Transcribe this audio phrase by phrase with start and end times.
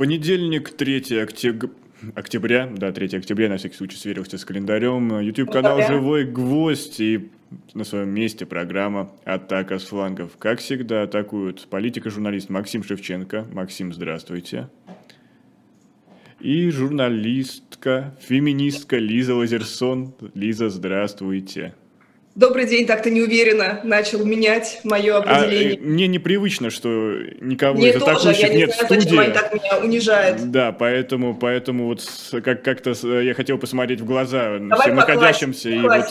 [0.00, 1.70] Понедельник, 3 октября.
[2.14, 5.20] Октября, да, 3 октября, на всякий случай сверился с календарем.
[5.20, 7.28] YouTube-канал «Живой гвоздь» и
[7.74, 10.38] на своем месте программа «Атака с флангов».
[10.38, 13.46] Как всегда, атакуют политика-журналист Максим Шевченко.
[13.52, 14.70] Максим, здравствуйте.
[16.40, 20.14] И журналистка, феминистка Лиза Лазерсон.
[20.32, 21.74] Лиза, здравствуйте.
[22.36, 25.78] Добрый день, так-то не уверенно начал менять мое а, определение.
[25.78, 26.88] А, мне непривычно, что
[27.40, 29.18] никого мне из атакующих тоже, я нет в студии.
[29.18, 30.50] Они так меня унижают.
[30.50, 32.02] Да, поэтому, поэтому вот
[32.44, 35.70] как- как-то я хотел посмотреть в глаза Давай всем находящимся.
[35.70, 36.04] И вот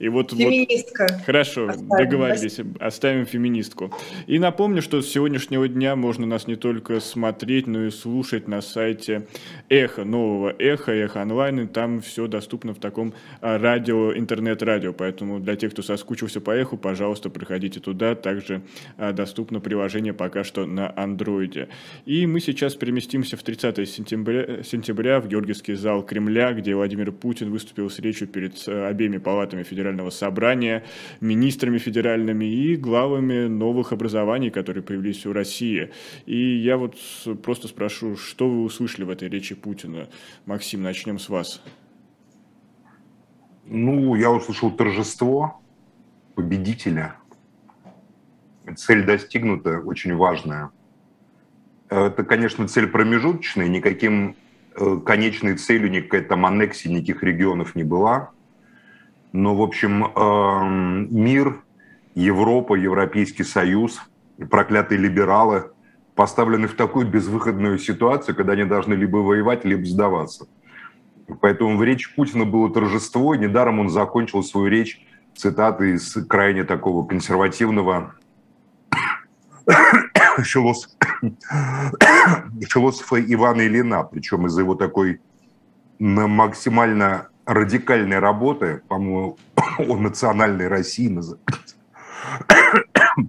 [0.00, 1.06] и вот, Феминистка.
[1.10, 3.92] Вот, хорошо, оставим, договорились, оставим феминистку.
[4.26, 8.62] И напомню, что с сегодняшнего дня можно нас не только смотреть, но и слушать на
[8.62, 9.26] сайте
[9.68, 14.94] Эхо, нового Эхо, Эхо онлайн, и там все доступно в таком а, радио, интернет-радио.
[14.94, 18.14] Поэтому для тех, кто соскучился по Эху, пожалуйста, приходите туда.
[18.14, 18.62] Также
[18.96, 21.68] а, доступно приложение пока что на андроиде.
[22.06, 27.50] И мы сейчас переместимся в 30 сентября, сентября в Георгиевский зал Кремля, где Владимир Путин
[27.50, 30.84] выступил с речью перед обеими палатами Федерального федерального собрания,
[31.20, 35.90] министрами федеральными и главами новых образований, которые появились у России.
[36.26, 36.96] И я вот
[37.42, 40.08] просто спрошу, что вы услышали в этой речи Путина?
[40.46, 41.62] Максим, начнем с вас.
[43.66, 45.60] Ну, я услышал торжество
[46.34, 47.16] победителя.
[48.76, 50.70] Цель достигнута, очень важная.
[51.88, 54.36] Это, конечно, цель промежуточная, никаким
[54.76, 58.30] э, конечной целью никакой там аннексии никаких регионов не была.
[59.32, 61.62] Но, в общем, эм, мир,
[62.14, 64.00] Европа, Европейский Союз,
[64.50, 65.70] проклятые либералы
[66.14, 70.46] поставлены в такую безвыходную ситуацию, когда они должны либо воевать, либо сдаваться.
[71.40, 75.00] Поэтому в речи Путина было торжество, и недаром он закончил свою речь
[75.36, 78.14] цитатой из крайне такого консервативного
[82.68, 85.20] философа Ивана Ильина, причем из-за его такой
[86.00, 89.36] максимально радикальной работы, по-моему,
[89.78, 91.08] о национальной России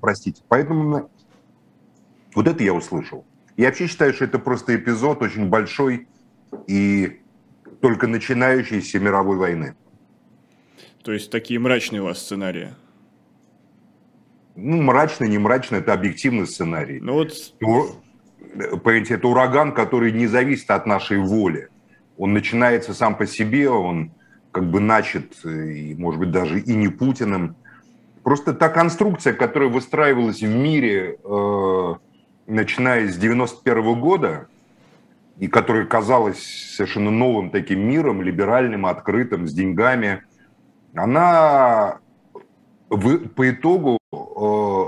[0.01, 0.43] Простите.
[0.47, 1.09] Поэтому
[2.35, 3.25] вот это я услышал.
[3.57, 6.07] Я вообще считаю, что это просто эпизод очень большой
[6.67, 7.21] и
[7.81, 9.75] только начинающейся мировой войны.
[11.03, 12.75] То есть такие мрачные у вас сценарии?
[14.55, 16.99] Ну, мрачный, не мрачный, это объективный сценарий.
[16.99, 17.33] Ну вот...
[18.83, 21.70] Понимаете, это ураган, который не зависит от нашей воли
[22.21, 24.11] он начинается сам по себе, он
[24.51, 27.55] как бы начат, э, и, может быть, даже и не Путиным.
[28.21, 31.93] Просто та конструкция, которая выстраивалась в мире, э,
[32.45, 34.47] начиная с 91 года,
[35.39, 36.43] и которая казалась
[36.75, 40.21] совершенно новым таким миром, либеральным, открытым, с деньгами,
[40.93, 42.01] она
[42.91, 44.83] в, по итогу э,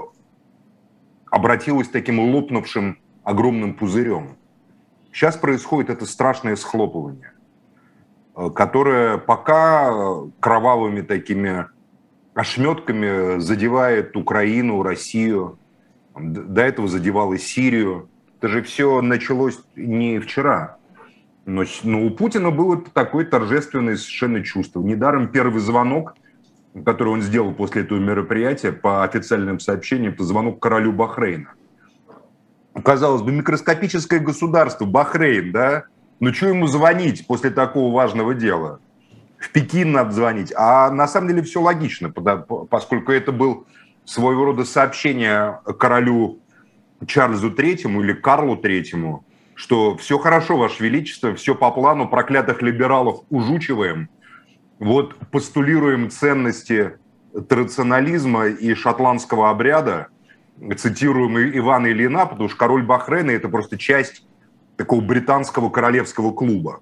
[1.32, 4.38] обратилась таким лопнувшим огромным пузырем.
[5.14, 7.34] Сейчас происходит это страшное схлопывание,
[8.36, 11.68] э, которое пока э, кровавыми такими
[12.34, 15.60] ошметками задевает Украину, Россию,
[16.18, 18.10] до этого задевало Сирию.
[18.40, 20.78] Это же все началось не вчера.
[21.46, 24.82] Но, но у Путина было такое торжественное совершенно чувство.
[24.82, 26.16] Недаром первый звонок,
[26.86, 31.54] который он сделал после этого мероприятия, по официальным сообщениям, это звонок королю Бахрейна–
[32.84, 35.86] казалось бы, микроскопическое государство, Бахрейн, да,
[36.20, 38.80] ну что ему звонить после такого важного дела?
[39.38, 40.54] В Пекин надо звонить.
[40.56, 43.66] А на самом деле все логично, поскольку это был
[44.06, 46.40] своего рода сообщение королю
[47.06, 53.22] Чарльзу Третьему или Карлу Третьему, что все хорошо, Ваше Величество, все по плану, проклятых либералов
[53.30, 54.10] ужучиваем,
[54.80, 56.94] вот постулируем ценности
[57.50, 60.08] традиционализма и шотландского обряда–
[60.78, 64.26] цитируем Ивана Ильина, потому что король Бахрейна– это просто часть
[64.76, 66.82] такого британского королевского клуба.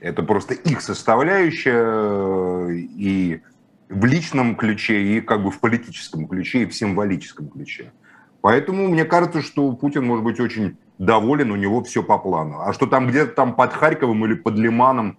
[0.00, 3.40] Это просто их составляющая э, и
[3.88, 7.92] в личном ключе, и как бы в политическом ключе, и в символическом ключе.
[8.40, 12.60] Поэтому мне кажется, что Путин может быть очень доволен, у него все по плану.
[12.60, 15.18] А что там где-то там под Харьковом или под Лиманом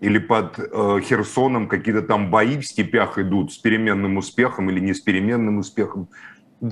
[0.00, 4.94] или под э, Херсоном какие-то там бои в степях идут с переменным успехом или не
[4.94, 6.08] с переменным успехом,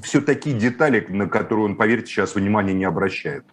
[0.03, 3.45] все такие детали, на которые он, поверьте, сейчас внимания не обращает.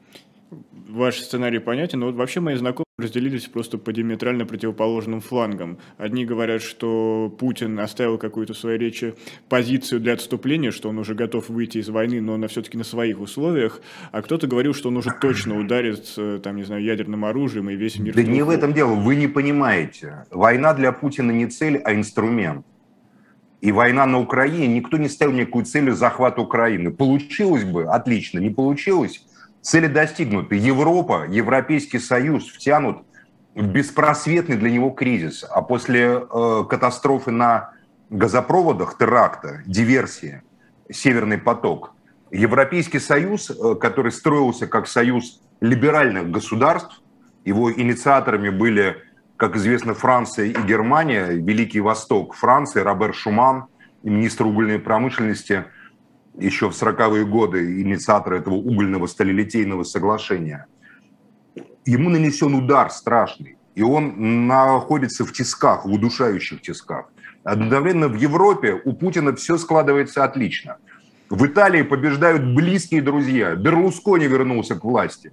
[0.90, 5.78] Ваш сценарий понятен, но вот вообще мои знакомые разделились просто по диаметрально противоположным флангам.
[5.98, 9.14] Одни говорят, что Путин оставил какую-то в своей речи
[9.50, 13.20] позицию для отступления, что он уже готов выйти из войны, но она все-таки на своих
[13.20, 13.82] условиях,
[14.12, 17.76] а кто-то говорил, что он уже точно ударит, э, там, не знаю, ядерным оружием и
[17.76, 18.16] весь мир...
[18.16, 20.26] Да не в этом дело, вы не понимаете.
[20.32, 22.66] Война для Путина не цель, а инструмент
[23.62, 26.92] и война на Украине, никто не ставил никакую целью захвата Украины.
[26.92, 29.24] Получилось бы, отлично, не получилось,
[29.62, 30.56] Цели достигнуты.
[30.56, 33.00] Европа, Европейский Союз втянут
[33.54, 35.44] в беспросветный для него кризис.
[35.50, 37.72] А после э, катастрофы на
[38.10, 40.42] газопроводах, теракта, диверсии,
[40.90, 41.94] Северный поток,
[42.32, 47.02] Европейский Союз, э, который строился как союз либеральных государств,
[47.44, 49.04] его инициаторами были,
[49.38, 53.66] как известно, Франция и Германия, Великий Восток Франции, Робер Шуман,
[54.04, 55.66] министр угольной промышленности–
[56.38, 60.68] еще в 40-е годы инициатор этого угольного сталелитейного соглашения,
[61.86, 67.10] ему нанесен удар страшный, и он находится в тисках, в удушающих тисках.
[67.44, 70.78] Одновременно в Европе у Путина все складывается отлично.
[71.30, 73.56] В Италии побеждают близкие друзья.
[73.56, 75.32] Берлускони вернулся к власти.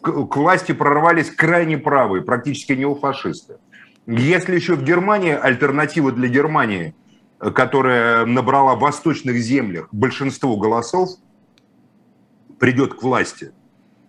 [0.00, 3.56] К власти прорвались крайне правые, практически неофашисты.
[4.06, 6.94] Если еще в Германии альтернатива для Германии–
[7.38, 11.10] которая набрала в восточных землях большинство голосов,
[12.58, 13.52] придет к власти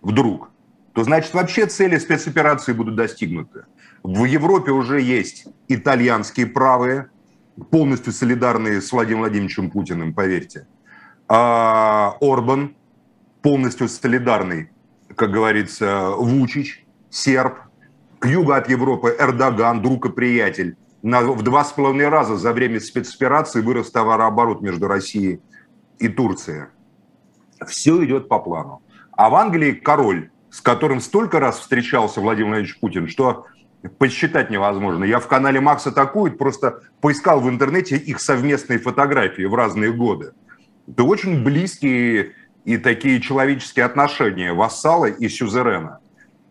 [0.00, 0.50] вдруг,
[0.94, 3.66] то значит вообще цели спецоперации будут достигнуты.
[4.02, 7.10] В Европе уже есть итальянские правые,
[7.70, 10.66] полностью солидарные с Владимиром Владимировичем Путиным, поверьте.
[11.28, 12.74] А Орбан,
[13.42, 14.70] полностью солидарный,
[15.14, 17.58] как говорится, Вучич, серб.
[18.18, 22.52] К югу от Европы Эрдоган, друг и приятель на, в два с половиной раза за
[22.52, 25.40] время спецоперации вырос товарооборот между Россией
[25.98, 26.66] и Турцией.
[27.66, 28.82] Все идет по плану.
[29.12, 33.46] А в Англии король, с которым столько раз встречался Владимир Владимирович Путин, что
[33.98, 35.04] посчитать невозможно.
[35.04, 40.32] Я в канале Макс атакует просто поискал в интернете их совместные фотографии в разные годы.
[40.88, 42.32] Это очень близкие
[42.68, 46.00] и такие человеческие отношения вассала и сюзерена.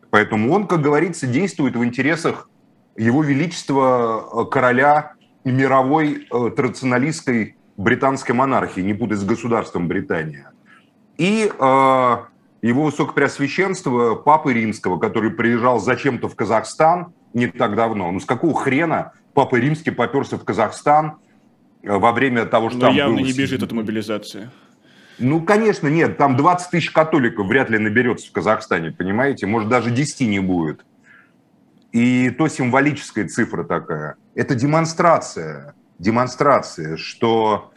[0.09, 2.49] Поэтому он, как говорится, действует в интересах
[2.97, 10.51] его величество э, короля мировой э, традиционалистской британской монархии, не путать с государством Британия.
[11.19, 12.17] И э,
[12.63, 18.11] его высокопреосвященство Папы Римского, который приезжал зачем-то в Казахстан не так давно.
[18.11, 21.17] Ну с какого хрена Папа Римский поперся в Казахстан
[21.83, 24.49] э, во время того, что Но там явно не бежит от мобилизации.
[25.19, 26.17] Ну, конечно, нет.
[26.17, 29.47] Там 20 тысяч католиков вряд ли наберется в Казахстане, понимаете?
[29.47, 30.85] Может, даже 10 не будет.
[31.91, 34.15] И то символическая цифра такая.
[34.35, 37.71] Это демонстрация, демонстрация, что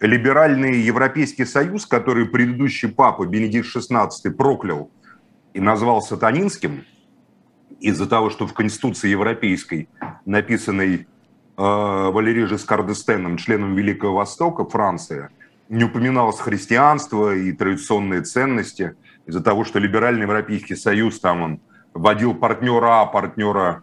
[0.00, 4.90] либеральный Европейский Союз, который предыдущий папа Бенедикт XVI проклял
[5.54, 6.84] и назвал сатанинским,
[7.80, 9.88] из-за того, что в Конституции Европейской,
[10.24, 11.04] написанной э,
[11.56, 12.86] Валерий Жескар
[13.36, 15.30] членом Великого Востока, Франция,
[15.74, 18.94] не упоминалось христианство и традиционные ценности,
[19.26, 21.60] из-за того, что либеральный Европейский Союз, там он
[21.94, 23.82] вводил партнера А, партнера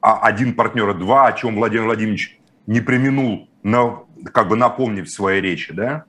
[0.00, 4.00] а, один партнера два, о чем Владимир Владимирович не применул на,
[4.32, 6.04] как бы напомнить в своей речи, да?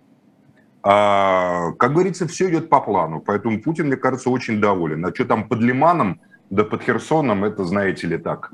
[0.81, 5.06] А, как говорится, все идет по плану, поэтому Путин, мне кажется, очень доволен.
[5.06, 6.19] А что там под Лиманом,
[6.50, 8.51] да под Херсоном, это, знаете ли, так,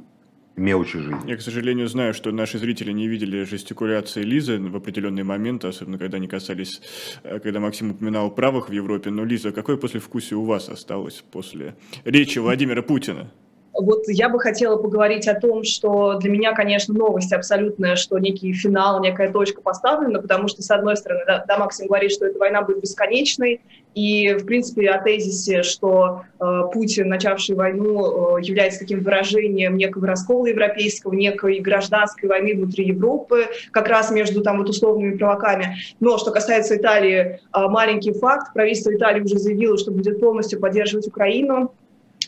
[0.59, 1.29] мелочи жизни.
[1.29, 5.97] Я, к сожалению, знаю, что наши зрители не видели жестикуляции Лизы в определенные моменты, особенно
[5.97, 6.81] когда они касались,
[7.23, 9.09] э, когда Максим упоминал правых в Европе.
[9.09, 11.75] Но, Лиза, какое послевкусие у вас осталось после
[12.05, 13.31] речи Владимира Путина?
[13.81, 18.51] Вот я бы хотела поговорить о том, что для меня, конечно, новость абсолютная, что некий
[18.53, 22.37] финал, некая точка поставлена, потому что, с одной стороны, да, да Максим говорит, что эта
[22.39, 23.61] война будет бесконечной,
[23.95, 30.05] и, в принципе, о тезисе, что э, Путин, начавший войну, э, является таким выражением некого
[30.07, 35.75] раскола европейского, некой гражданской войны внутри Европы, как раз между там вот условными провоками.
[35.99, 38.53] Но что касается Италии, э, маленький факт.
[38.53, 41.73] Правительство Италии уже заявило, что будет полностью поддерживать Украину.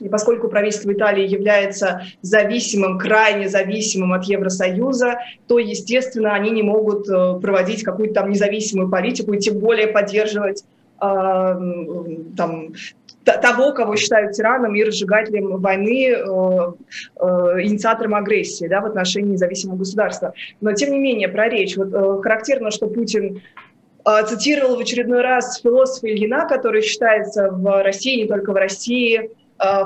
[0.02, 7.08] И поскольку правительство Италии является зависимым, крайне зависимым от Евросоюза, то, естественно, они не могут
[7.08, 10.64] э, проводить какую-то там независимую политику и тем более поддерживать
[11.00, 11.06] э,
[12.36, 12.74] там,
[13.24, 19.78] того, кого считают тираном и разжигателем войны, э, э, инициатором агрессии да, в отношении независимого
[19.78, 20.34] государства.
[20.62, 21.78] Но, тем не менее, про речь.
[21.78, 23.44] Вот, э, характерно, что Путин
[24.04, 29.30] э, цитировал в очередной раз философа Ильина, который считается в России, не только в России,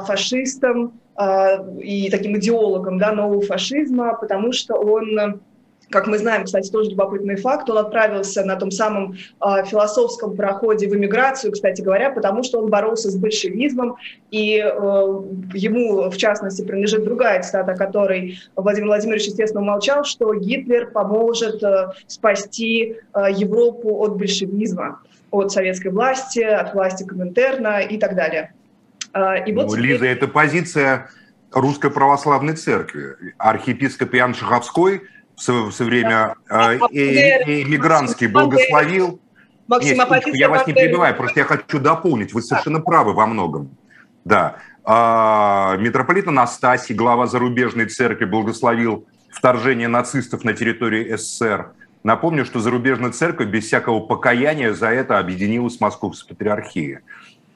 [0.05, 5.39] фашистом э, и таким идеологом да, нового фашизма, потому что он
[5.89, 10.87] как мы знаем, кстати, тоже любопытный факт, он отправился на том самом э, философском проходе
[10.87, 13.95] в эмиграцию, кстати говоря, потому что он боролся с большевизмом,
[14.31, 14.63] и э,
[15.53, 21.91] ему, в частности, принадлежит другая цитата, которой Владимир Владимирович, естественно, умолчал, что Гитлер поможет э,
[22.07, 24.99] спасти э, Европу от большевизма,
[25.31, 28.53] от советской власти, от власти Коминтерна и так далее.
[29.15, 29.85] А, и вот ну, теперь...
[29.85, 31.09] Лиза, это позиция
[31.53, 33.33] Русской Православной Церкви.
[33.37, 35.03] Архиепископ Иоанн Шаховской
[35.37, 35.41] в
[35.71, 36.73] свое время да.
[36.73, 39.21] э, э, эмигрантский благословил
[39.67, 42.33] Максим, Нет, я вас не перебиваю, просто я хочу дополнить.
[42.33, 43.77] Вы совершенно правы во многом.
[44.25, 44.57] Да.
[44.83, 51.71] А, митрополит Анастасий, глава зарубежной церкви, благословил вторжение нацистов на территории СССР.
[52.03, 56.99] Напомню, что зарубежная церковь без всякого покаяния за это объединилась с Московской патриархией.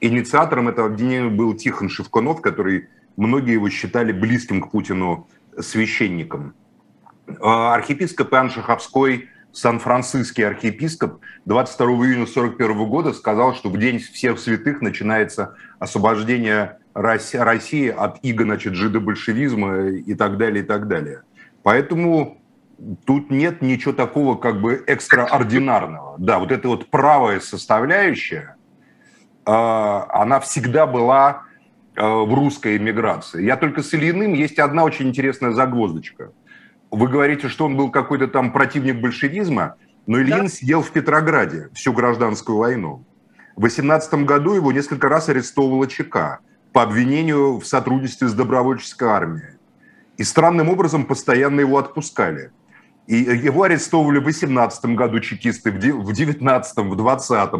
[0.00, 5.28] Инициатором этого объединения был Тихон Шевкунов, который многие его считали близким к Путину
[5.58, 6.54] священником.
[7.40, 14.38] А, архиепископ Иоанн Шаховской, сан-франциский архиепископ, 22 июня 1941 года сказал, что в День всех
[14.38, 21.22] святых начинается освобождение России от иго, значит, жидобольшевизма и так далее, и так далее.
[21.62, 22.40] Поэтому
[23.04, 26.16] тут нет ничего такого как бы экстраординарного.
[26.18, 28.56] Да, вот эта вот правая составляющая,
[29.52, 31.44] она всегда была
[31.96, 33.44] а, в русской эмиграции.
[33.44, 36.32] Я только с Ильиным есть одна очень интересная загвоздочка.
[36.90, 39.76] Вы говорите, что он был какой-то там противник большевизма,
[40.06, 40.48] но Ильин да.
[40.48, 43.04] сидел в Петрограде всю гражданскую войну.
[43.56, 46.40] В 18 году его несколько раз арестовывала ЧК
[46.72, 49.58] по обвинению в сотрудничестве с добровольческой армией.
[50.16, 52.52] И странным образом постоянно его отпускали.
[53.06, 57.50] И его арестовывали в 18 году чекисты, в 19 в 20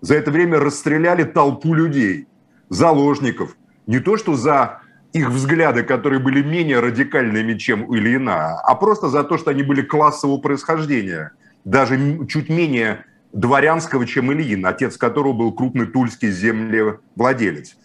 [0.00, 2.26] За это время расстреляли толпу людей,
[2.70, 3.56] заложников.
[3.86, 4.80] Не то, что за
[5.12, 9.62] их взгляды, которые были менее радикальными, чем у Ильина, а просто за то, что они
[9.62, 11.32] были классового происхождения,
[11.64, 17.76] даже чуть менее дворянского, чем Ильин, отец которого был крупный тульский землевладелец.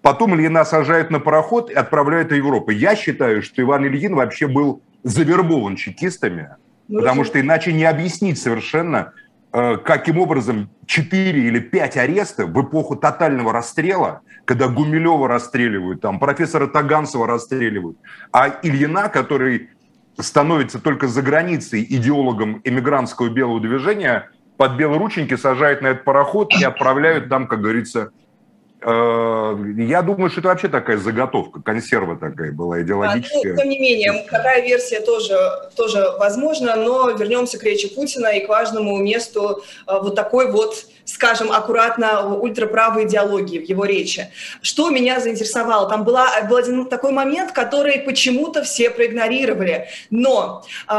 [0.00, 2.70] Потом Ильина сажают на пароход и отправляют в Европу.
[2.70, 6.56] Я считаю, что Иван Ильин вообще был завербован чекистами,
[6.88, 9.12] ну, потому что иначе не объяснить совершенно,
[9.52, 16.18] э, каким образом 4 или 5 арестов в эпоху тотального расстрела, когда Гумилева расстреливают, там
[16.18, 17.96] профессора Таганцева расстреливают,
[18.32, 19.70] а Ильина, который
[20.18, 26.62] становится только за границей идеологом эмигрантского белого движения, под белорученьки сажают на этот пароход и
[26.62, 28.12] отправляют там, как говорится,
[28.84, 33.52] я думаю, что это вообще такая заготовка, консерва такая была идеологическая.
[33.52, 35.36] А, ну, тем не менее, такая версия тоже,
[35.76, 40.86] тоже возможна, но вернемся к речи Путина и к важному месту э, вот такой вот
[41.04, 44.28] скажем аккуратно, ультраправой идеологии в его речи.
[44.60, 45.88] Что меня заинтересовало?
[45.88, 49.88] Там была, был один такой момент, который почему-то все проигнорировали.
[50.10, 50.92] Но э,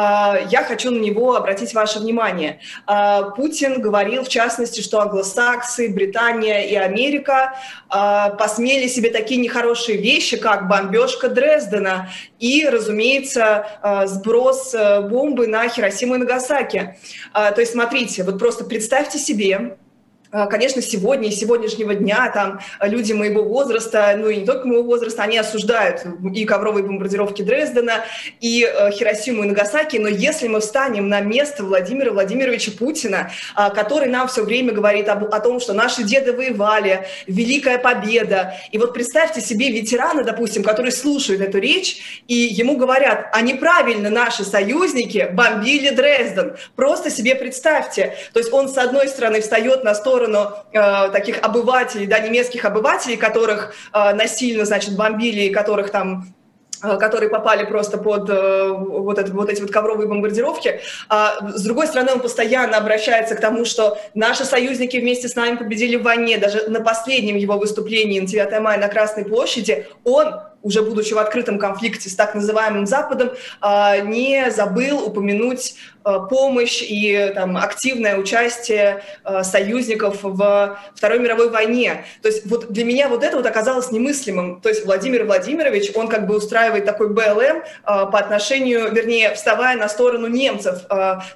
[0.49, 2.59] я хочу на него обратить ваше внимание.
[2.87, 7.55] Э, Путин говорил, в частности, что англосаксы, Британия и Америка
[7.89, 15.67] э, посмели себе такие нехорошие вещи, как бомбежка Дрездена и, разумеется, э, сброс бомбы на
[15.69, 16.97] Хиросиму и Нагасаки.
[17.33, 19.77] Э, то есть, смотрите, вот просто представьте себе,
[20.49, 25.21] конечно, сегодня и сегодняшнего дня там люди моего возраста, ну и не только моего возраста,
[25.21, 26.01] они осуждают
[26.33, 28.03] и ковровые бомбардировки Дрездена,
[28.41, 33.69] и э, Хиросиму и Нагасаки, но если мы встанем на место Владимира Владимировича Путина, э,
[33.75, 38.79] который нам все время говорит об, о том, что наши деды воевали, великая победа, и
[38.79, 44.43] вот представьте себе ветерана, допустим, который слушает эту речь, и ему говорят, а неправильно наши
[44.43, 50.22] союзники бомбили Дрезден, просто себе представьте, то есть он с одной стороны встает на сторону
[50.23, 56.33] сторону э, таких обывателей, да, немецких обывателей, которых э, насильно, значит, бомбили, и которых там
[56.81, 60.81] э, которые попали просто под э, вот, это, вот эти вот ковровые бомбардировки.
[61.09, 65.57] А, с другой стороны, он постоянно обращается к тому, что наши союзники вместе с нами
[65.57, 66.37] победили в войне.
[66.37, 71.19] Даже на последнем его выступлении на 9 мая на Красной площади он уже будучи в
[71.19, 78.17] открытом конфликте с так называемым Западом, а, не забыл упомянуть а, помощь и там, активное
[78.17, 82.05] участие а, союзников в Второй мировой войне.
[82.21, 84.61] То есть вот для меня вот это вот оказалось немыслимым.
[84.61, 89.89] То есть Владимир Владимирович, он как бы устраивает такой БЛМ по отношению, вернее, вставая на
[89.89, 90.83] сторону немцев,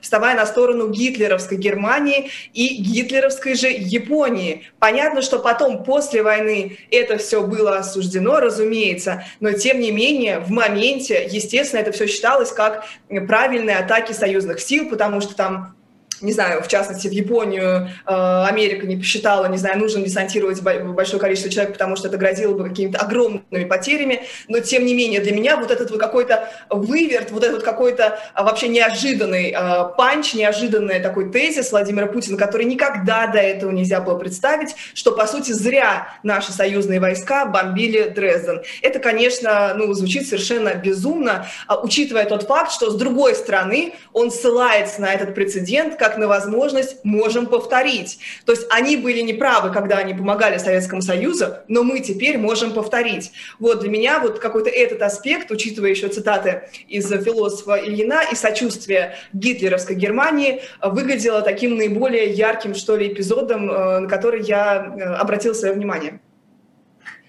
[0.01, 4.63] вставая на сторону гитлеровской Германии и гитлеровской же Японии.
[4.79, 10.49] Понятно, что потом, после войны, это все было осуждено, разумеется, но тем не менее в
[10.51, 12.85] моменте, естественно, это все считалось как
[13.27, 15.76] правильные атаки союзных сил, потому что там
[16.21, 21.19] не знаю, в частности, в Японию э, Америка не посчитала, не знаю, нужно десантировать большое
[21.19, 25.33] количество человек, потому что это грозило бы какими-то огромными потерями, но тем не менее для
[25.33, 30.33] меня вот этот вот какой-то выверт, вот этот вот какой-то а, вообще неожиданный э, панч,
[30.33, 35.51] неожиданный такой тезис Владимира Путина, который никогда до этого нельзя было представить, что, по сути,
[35.51, 38.61] зря наши союзные войска бомбили Дрезден.
[38.81, 41.47] Это, конечно, ну, звучит совершенно безумно,
[41.83, 47.03] учитывая тот факт, что, с другой стороны, он ссылается на этот прецедент, как на возможность
[47.03, 48.19] можем повторить.
[48.45, 53.33] То есть они были неправы, когда они помогали Советскому Союзу, но мы теперь можем повторить.
[53.59, 59.15] Вот для меня вот какой-то этот аспект, учитывая еще цитаты из философа Ильина и сочувствие
[59.33, 65.53] гитлеровской Германии, выглядело таким наиболее ярким, что ли, эпизодом, э, на который я э, обратил
[65.55, 66.21] свое внимание.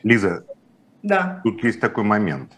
[0.04, 0.44] Лиза,
[1.02, 1.40] да.
[1.42, 2.52] тут есть такой момент.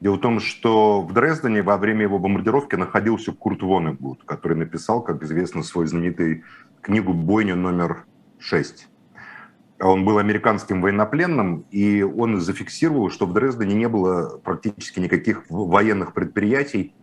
[0.00, 5.02] Дело в том, что в Дрездене во время его бомбардировки находился Курт Вонегуд, который написал,
[5.02, 6.42] как известно, свою знаменитую
[6.82, 8.04] книгу «Бойня номер
[8.38, 8.88] 6».
[9.80, 16.12] Он был американским военнопленным, и он зафиксировал, что в Дрездене не было практически никаких военных
[16.14, 16.94] предприятий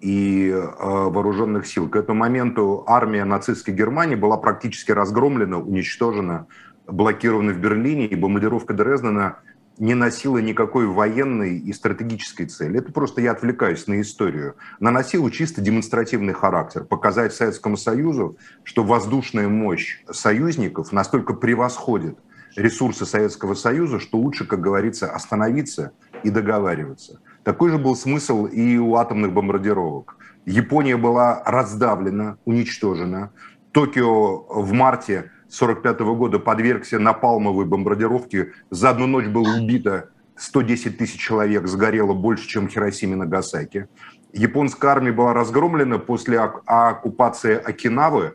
[0.00, 1.88] и э, вооруженных сил.
[1.88, 6.46] К этому моменту армия нацистской Германии была практически разгромлена, уничтожена,
[6.86, 9.40] блокирована в Берлине, и бомбардировка Дрездена
[9.78, 12.78] не носила никакой военной и стратегической цели.
[12.78, 14.56] Это просто я отвлекаюсь на историю.
[14.80, 16.84] Она носила чисто демонстративный характер.
[16.84, 22.18] Показать Советскому Союзу, что воздушная мощь союзников настолько превосходит
[22.56, 25.92] ресурсы Советского Союза, что лучше, как говорится, остановиться
[26.24, 27.20] и договариваться.
[27.44, 30.16] Такой же был смысл и у атомных бомбардировок.
[30.44, 33.32] Япония была раздавлена, уничтожена.
[33.72, 38.52] Токио в марте 1945 года подвергся напалмовой бомбардировке.
[38.70, 43.88] За одну ночь было убито 110 тысяч человек, сгорело больше, чем в Хиросиме и Нагасаки.
[44.32, 48.34] Японская армия была разгромлена после оккупации Окинавы.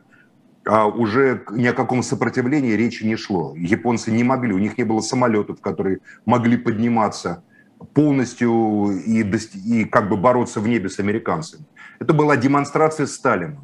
[0.65, 3.53] А уже ни о каком сопротивлении речи не шло.
[3.55, 7.43] Японцы не могли, у них не было самолетов, которые могли подниматься
[7.93, 9.23] полностью и,
[9.65, 11.65] и как бы бороться в небе с американцами.
[11.99, 13.61] Это была демонстрация Сталина.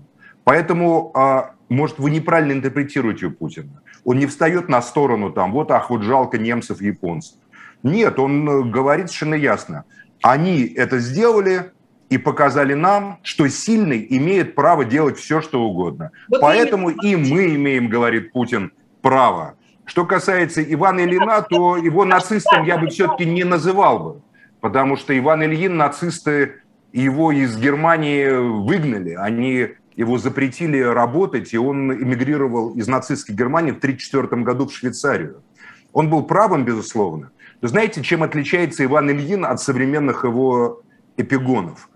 [0.49, 3.83] Поэтому а, может, вы неправильно интерпретируете Путина.
[4.03, 7.35] Он не встает на сторону там, вот, ах, вот жалко немцев, японцев.
[7.83, 9.83] Нет, он э, говорит совершенно ясно.
[10.23, 11.71] Они это сделали
[12.09, 16.09] и показали нам, что сильный имеет право делать все, что угодно.
[16.27, 18.71] Вот Поэтому и мы имеем, говорит Путин,
[19.03, 19.53] право.
[19.85, 24.21] Что касается Ивана Ильина, то его нацистом я бы все-таки не называл бы.
[24.61, 26.55] Потому что Иван Ильин, нацисты
[26.91, 29.11] его из Германии выгнали.
[29.11, 35.43] Они его запретили работать, и он эмигрировал из нацистской Германии в 1934 году в Швейцарию.
[35.91, 37.31] Он был правым, безусловно.
[37.61, 40.83] Но знаете, чем отличается Иван Ильин от современных его
[41.17, 41.89] эпигонов?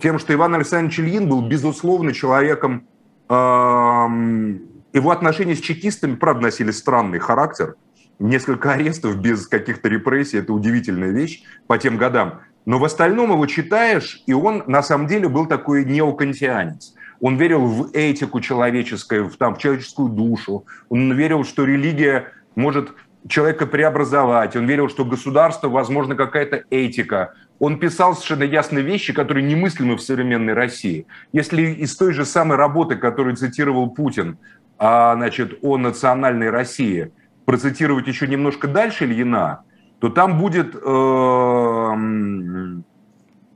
[0.00, 2.86] Тем, что Иван Александрович Ильин был, безусловно, человеком...
[3.28, 7.74] его отношения с чекистами, правда, носили странный характер.
[8.18, 12.40] Несколько арестов без каких-то репрессий– это удивительная вещь по тем годам.
[12.64, 16.94] Но в остальном его читаешь, и он на самом деле был такой неокантианец.
[17.22, 20.66] Он верил в этику человеческую, в, там, в человеческую душу.
[20.88, 22.92] Он верил, что религия может
[23.28, 24.56] человека преобразовать.
[24.56, 27.34] Он верил, что государство, возможно, какая-то этика.
[27.60, 31.06] Он писал совершенно ясные вещи, которые немыслимы в современной России.
[31.32, 34.38] Если из той же самой работы, которую цитировал Путин,
[34.76, 37.12] а, значит, о национальной России,
[37.44, 39.62] процитировать еще немножко дальше Ильина,
[40.00, 40.80] то там будет, э,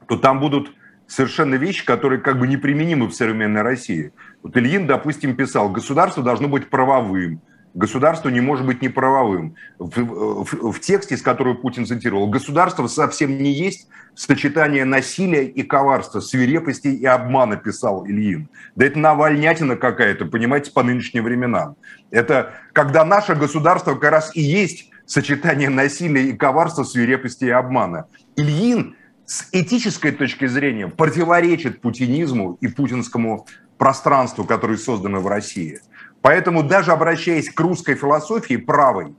[0.07, 0.71] то там будут
[1.07, 4.12] совершенно вещи, которые как бы неприменимы в современной России.
[4.42, 7.40] Вот Ильин, допустим, писал, государство должно быть правовым,
[7.75, 9.55] государство не может быть неправовым.
[9.79, 15.62] В, в, в тексте, с которого Путин цитировал, государство совсем не есть сочетание насилия и
[15.62, 18.49] коварства, свирепости и обмана, писал Ильин.
[18.75, 21.77] Да это навальнятина какая-то, понимаете, по нынешним временам.
[22.11, 28.07] Это когда наше государство как раз и есть сочетание насилия и коварства, свирепости и обмана.
[28.37, 35.81] Ильин с этической точки зрения противоречит путинизму и путинскому пространству, которое создано в России.
[36.23, 39.15] Поэтому даже обращаясь к русской философии правой,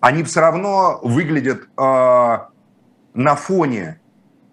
[0.00, 2.38] они все равно выглядят э,
[3.14, 4.00] на фоне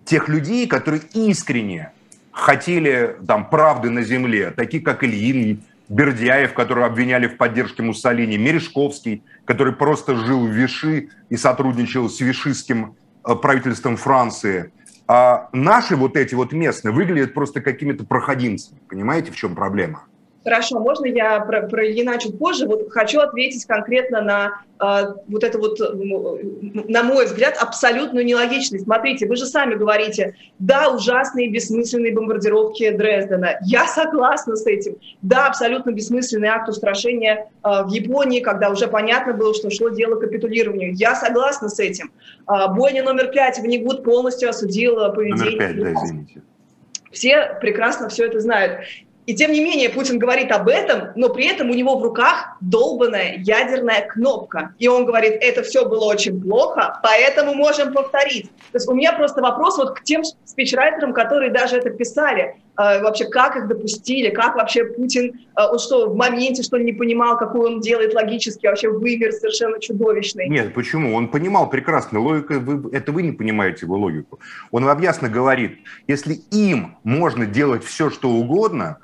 [0.05, 1.91] тех людей, которые искренне
[2.31, 9.23] хотели там правды на земле, такие как Ильин, Бердяев, которого обвиняли в поддержке Муссолини, Мережковский,
[9.45, 12.95] который просто жил в Виши и сотрудничал с вишистским
[13.25, 14.71] э, правительством Франции,
[15.11, 18.79] а наши вот эти вот местные выглядят просто какими-то проходимцами.
[18.87, 20.03] Понимаете, в чем проблема?
[20.43, 21.83] Хорошо, можно я про, про
[22.17, 22.65] чуть позже?
[22.65, 28.85] Вот хочу ответить конкретно на э, вот это вот, на мой взгляд, абсолютную нелогичность.
[28.85, 33.57] Смотрите, вы же сами говорите, да, ужасные бессмысленные бомбардировки Дрездена.
[33.63, 34.95] Я согласна с этим.
[35.21, 40.15] Да, абсолютно бессмысленный акт устрашения э, в Японии, когда уже понятно было, что шло дело
[40.15, 40.93] к капитулированию.
[40.95, 42.11] Я согласна с этим.
[42.47, 45.51] Э, бойня номер пять в Нигуд полностью осудила поведение.
[45.51, 46.41] Номер пять, да, извините.
[47.11, 48.81] Все прекрасно все это знают.
[49.29, 52.57] И тем не менее Путин говорит об этом, но при этом у него в руках
[52.61, 54.73] долбанная ядерная кнопка.
[54.79, 58.49] И он говорит, это все было очень плохо, поэтому можем повторить.
[58.71, 62.55] То есть у меня просто вопрос вот к тем спичрайтерам, которые даже это писали.
[62.79, 66.85] э, вообще как их допустили, как вообще Путин, э, он что, в моменте что ли
[66.85, 70.49] не понимал, какой он делает логически вообще вымер совершенно чудовищный?
[70.49, 71.15] Нет, почему?
[71.15, 74.39] Он понимал прекрасно, логика, вы, это вы не понимаете его логику.
[74.71, 78.97] Он вам ясно говорит, если им можно делать все, что угодно,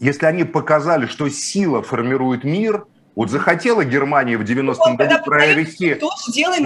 [0.00, 2.84] если они показали, что сила формирует мир–
[3.18, 5.98] вот захотела Германия в 90-м году провести...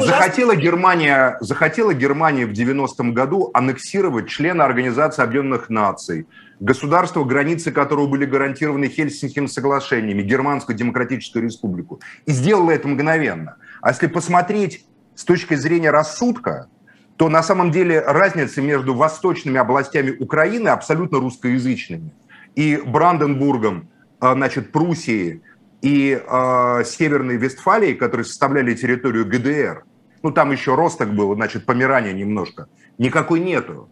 [0.04, 6.26] Захотела Германия, захотела Германия в 90-м году аннексировать члена Организации Объединенных Наций,
[6.60, 12.02] государство, границы которого были гарантированы Хельсинскими соглашениями, Германскую Демократическую Республику.
[12.26, 13.56] И сделала это мгновенно.
[13.80, 16.68] А если посмотреть с точки зрения рассудка,
[17.16, 22.12] то на самом деле разница между восточными областями Украины абсолютно русскоязычными
[22.54, 23.88] и Бранденбургом,
[24.20, 25.42] а, значит, Пруссией,
[25.82, 29.84] и э, Северной Вестфалии, которые составляли территорию ГДР,
[30.22, 33.90] ну там еще Росток был, значит, Померания немножко, никакой нету.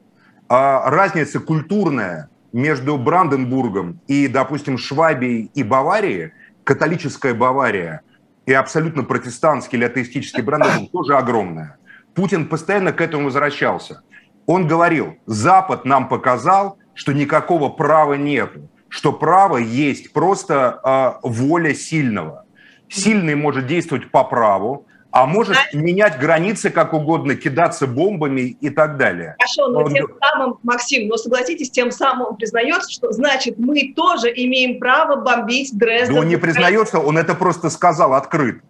[0.49, 6.33] А разница культурная между Бранденбургом и, допустим, Швабией и Баварией,
[6.65, 8.03] католическая Бавария
[8.47, 11.77] и абсолютно протестантский или атеистический Бранденбург тоже огромная.
[12.15, 14.03] Путин постоянно к этому возвращался.
[14.47, 21.75] Он говорил, Запад нам показал, что никакого права нету что право есть просто э, воля
[21.75, 22.45] сильного.
[22.89, 28.97] Сильный может действовать по праву, а может менять границы как угодно, кидаться бомбами и так
[28.97, 29.37] далее.
[29.39, 29.95] Хорошо, но Он...
[29.95, 35.17] тем самым, Максим, но согласитесь, тем самым он признается, что значит мы тоже имеем право
[35.17, 36.15] бомбить Дрезден.
[36.15, 38.61] Да он не признается, он это просто сказал открыто.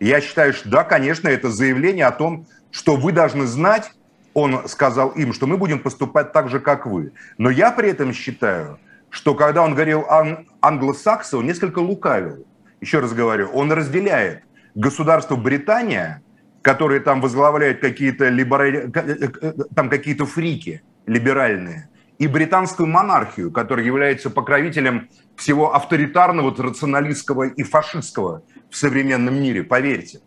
[0.00, 3.90] Я считаю, что да, конечно, это заявление о том, что вы должны знать,
[4.38, 7.12] он сказал им, что мы будем поступать так же, как вы.
[7.38, 8.78] Но я при этом считаю,
[9.10, 12.46] что когда он говорил ан- англосаксы, он несколько лукавил.
[12.80, 14.42] Еще раз говорю, он разделяет
[14.74, 16.22] государство Британия,
[16.62, 18.90] которые там возглавляют какие-то либерали...
[18.94, 27.44] Э, э, там какие-то фрики либеральные, и британскую монархию, которая является покровителем всего авторитарного, рационалистского
[27.44, 30.20] и фашистского в современном мире, поверьте.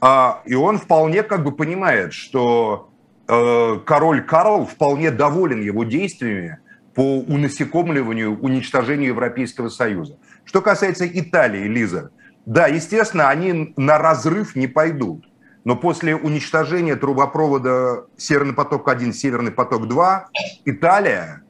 [0.00, 2.91] А, и он вполне как бы понимает, что э,
[3.26, 6.58] король Карл вполне доволен его действиями,
[6.94, 10.18] по унасекомливанию, уничтожению Европейского Союза.
[10.44, 12.10] Что касается Италии, Лиза,
[12.46, 15.24] да, естественно, они на разрыв не пойдут.
[15.64, 20.22] Но после уничтожения трубопровода Северный поток-1, Северный поток-2,
[20.64, 21.42] Италия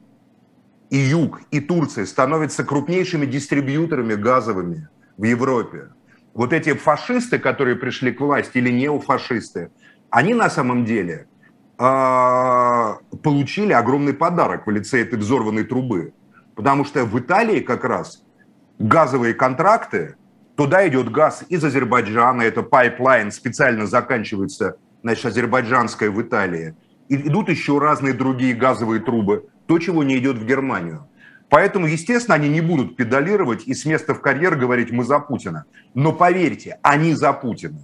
[0.91, 5.89] и Юг, и Турция становятся крупнейшими дистрибьюторами газовыми в Европе.
[6.35, 9.71] Вот эти фашисты, которые пришли к власти, или неофашисты,
[10.11, 11.25] они на самом деле
[13.21, 16.13] получили огромный подарок в лице этой взорванной трубы.
[16.55, 18.23] Потому что в Италии как раз
[18.79, 20.15] газовые контракты,
[20.55, 26.75] туда идет газ из Азербайджана, это pipeline специально заканчивается, значит, азербайджанская в Италии.
[27.09, 31.07] И идут еще разные другие газовые трубы, то, чего не идет в Германию.
[31.49, 35.65] Поэтому, естественно, они не будут педалировать и с места в карьер говорить «мы за Путина».
[35.93, 37.79] Но поверьте, они за Путина.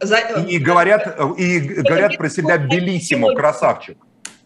[0.00, 0.18] За...
[0.48, 3.98] И говорят, и говорят про себя bellissimo, красавчик.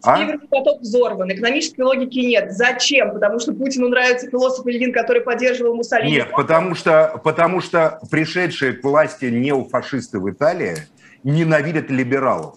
[0.05, 0.17] А?
[0.17, 2.51] Северный поток взорван, экономической логики нет.
[2.51, 3.13] Зачем?
[3.13, 6.11] Потому что Путину нравится философ Ильин, который поддерживал Муссолини.
[6.11, 10.75] Нет, потому что, потому что пришедшие к власти неофашисты в Италии
[11.23, 12.55] ненавидят либералов,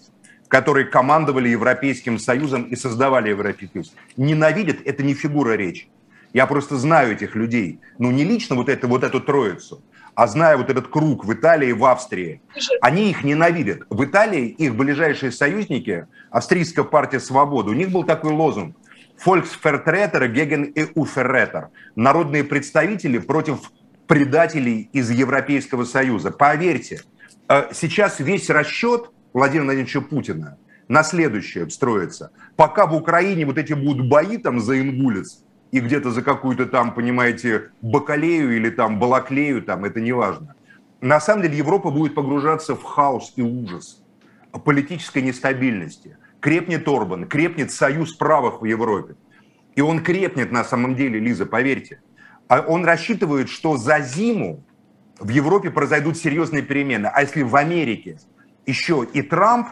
[0.49, 3.93] которые командовали Европейским Союзом и создавали Европейский Союз.
[4.17, 5.87] Ненавидят– это не фигура речи.
[6.33, 7.79] Я просто знаю этих людей.
[7.97, 9.81] Ну, не лично вот, это, вот эту троицу–
[10.17, 12.41] а зная вот этот круг в Италии и в Австрии,
[12.81, 13.83] они их ненавидят.
[13.91, 18.75] В Италии их ближайшие союзники, Австрийская партия свободы, у них был такой лозунг
[19.23, 23.71] «Volksvertreter gegen EU-Vertreter»– народные представители против
[24.07, 26.31] предателей из Европейского Союза.
[26.31, 27.01] Поверьте,
[27.47, 32.31] э, сейчас весь расчет Владимира Владимировича Путина на следующее строится.
[32.55, 36.93] Пока в Украине вот эти будут бои там за Ингулец, и где-то за какую-то там,
[36.93, 40.55] понимаете, бакалею или там балаклею, там, это не важно.
[41.01, 44.01] На самом деле Европа будет погружаться в хаос и ужас
[44.59, 46.17] политической нестабильности.
[46.39, 49.15] Крепнет Орбан, крепнет союз правых в Европе.
[49.75, 52.01] И он крепнет на самом деле, Лиза, поверьте.
[52.47, 54.63] А он рассчитывает, что за зиму
[55.19, 57.07] в Европе произойдут серьезные перемены.
[57.07, 58.19] А если в Америке
[58.65, 59.67] еще и Трамп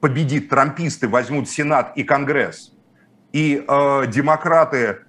[0.00, 2.72] победит, трамписты возьмут Сенат и Конгресс–
[3.32, 5.00] и э, демократы,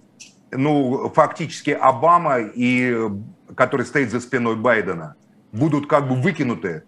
[0.51, 3.09] ну, фактически Обама, и,
[3.55, 5.15] который стоит за спиной Байдена,
[5.51, 6.83] будут как бы выкинуты,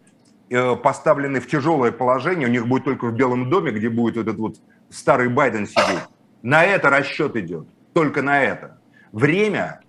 [0.50, 2.48] э, поставлены в тяжелое положение.
[2.48, 4.58] У них будет только в Белом доме, где будет этот вот
[4.90, 6.08] старый Байден сидеть.
[6.42, 8.80] На это расчет идет, только на это.
[9.12, 9.82] Время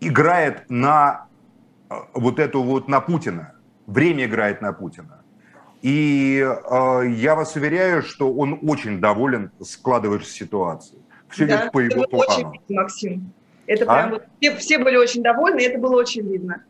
[0.00, 1.26] играет на
[1.90, 3.54] э, вот эту вот, на Путина.
[3.86, 5.21] Время играет на Путина.
[5.82, 11.02] И э, я вас уверяю, что он очень доволен складывающейся ситуацией.
[11.28, 12.24] все да, идет по его плану.
[12.28, 13.32] Очень видно, Максим.
[13.66, 13.94] Это а?
[13.94, 16.62] прям вот, все, все были очень довольны, и это было очень видно.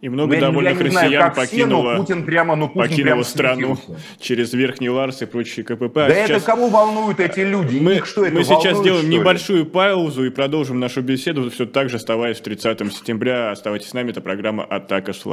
[0.00, 3.22] И много ну, довольных я россиян знаю, покинуло, все, Путин прямо, ну, Путин покинуло прямо
[3.22, 3.76] страну
[4.18, 5.98] через Верхний Ларс и прочие КПП.
[5.98, 7.78] А да а это кого волнуют эти люди?
[7.78, 11.66] Мы, Их что, это мы волнует, сейчас сделаем небольшую паузу и продолжим нашу беседу, все
[11.66, 13.50] так же оставаясь 30 сентября.
[13.50, 15.26] Оставайтесь с нами, это программа «Атака с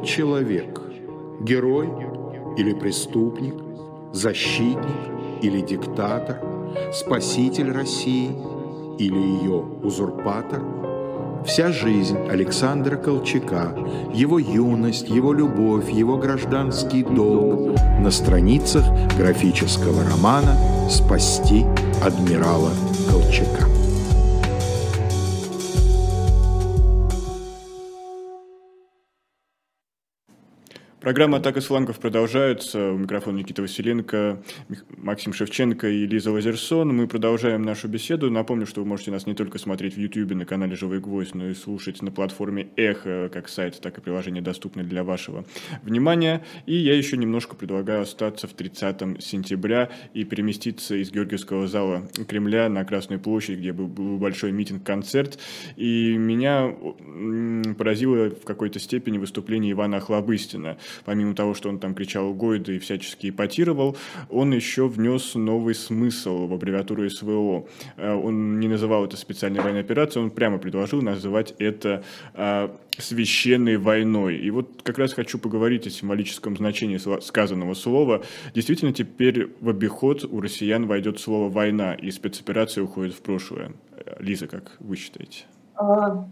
[0.00, 0.80] этот человек?
[1.40, 1.88] Герой
[2.56, 3.54] или преступник?
[4.12, 6.40] Защитник или диктатор?
[6.92, 8.30] Спаситель России
[8.98, 10.62] или ее узурпатор?
[11.46, 13.74] Вся жизнь Александра Колчака,
[14.12, 18.84] его юность, его любовь, его гражданский долг на страницах
[19.16, 20.54] графического романа
[20.90, 21.64] «Спасти
[22.04, 22.72] адмирала
[23.10, 23.79] Колчака».
[31.00, 32.92] Программа «Атака с флангов» продолжается.
[32.92, 34.42] У микрофона Никита Василенко,
[34.98, 36.94] Максим Шевченко и Лиза Лазерсон.
[36.94, 38.30] Мы продолжаем нашу беседу.
[38.30, 41.48] Напомню, что вы можете нас не только смотреть в YouTube на канале «Живой гвоздь», но
[41.48, 45.46] и слушать на платформе «Эхо», как сайт, так и приложение доступны для вашего
[45.82, 46.44] внимания.
[46.66, 52.68] И я еще немножко предлагаю остаться в 30 сентября и переместиться из Георгиевского зала Кремля
[52.68, 55.38] на Красную площадь, где был большой митинг-концерт.
[55.76, 56.74] И меня
[57.78, 62.78] поразило в какой-то степени выступление Ивана Охлобыстина– помимо того, что он там кричал Гойда и
[62.78, 63.96] всячески ипотировал,
[64.28, 67.66] он еще внес новый смысл в аббревиатуру СВО.
[67.96, 73.76] Э, он не называл это специальной военной операцией, он прямо предложил называть это а, священной
[73.76, 74.36] войной.
[74.36, 78.22] И вот как раз хочу поговорить о символическом значении сказанного слова.
[78.54, 83.72] Действительно, теперь в обиход у россиян войдет слово «война», и спецоперация уходит в прошлое.
[84.18, 85.44] Лиза, как вы считаете?
[85.74, 86.26] А,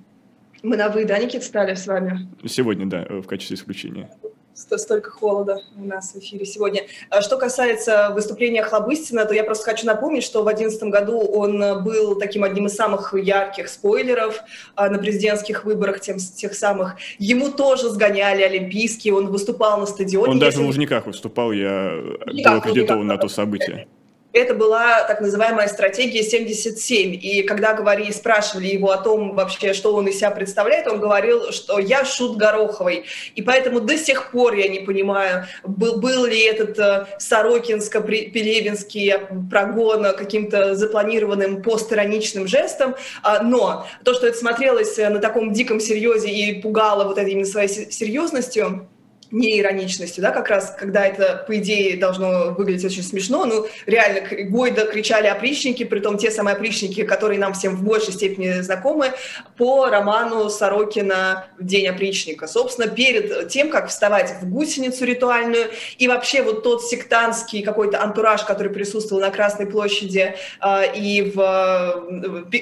[0.63, 2.29] мы на «вы», да, Никит, стали с вами?
[2.47, 4.11] Сегодня, да, в качестве исключения
[4.59, 6.83] столько холода у нас в эфире сегодня.
[7.11, 11.85] А что касается выступления Хлобыстина, то я просто хочу напомнить, что в 2011 году он
[11.85, 14.41] был таким одним из самых ярких спойлеров
[14.75, 16.97] а, на президентских выборах, тем, тех самых.
[17.19, 20.33] Ему тоже сгоняли олимпийские, он выступал на стадионе.
[20.33, 21.93] Он даже в Лужниках выступал, я
[22.27, 23.87] был аккредитован на то событие
[24.33, 27.15] это была так называемая стратегия 77.
[27.15, 31.51] И когда говорили, спрашивали его о том вообще, что он из себя представляет, он говорил,
[31.53, 33.07] что я шут Гороховой.
[33.35, 40.05] И поэтому до сих пор я не понимаю, был, был ли этот э, Сорокинско-Пелевинский прогон
[40.17, 42.95] каким-то запланированным постироничным жестом.
[43.23, 47.47] А, но то, что это смотрелось на таком диком серьезе и пугало вот этой именно
[47.47, 48.87] своей серьезностью,
[49.31, 54.87] неироничностью, да, как раз, когда это, по идее, должно выглядеть очень смешно, ну, реально, Гойда
[54.87, 59.13] кричали опричники, при том те самые опричники, которые нам всем в большей степени знакомы,
[59.57, 62.47] по роману Сорокина «День опричника».
[62.47, 65.67] Собственно, перед тем, как вставать в гусеницу ритуальную,
[65.99, 72.05] и вообще вот тот сектантский какой-то антураж, который присутствовал на Красной площади э, и в,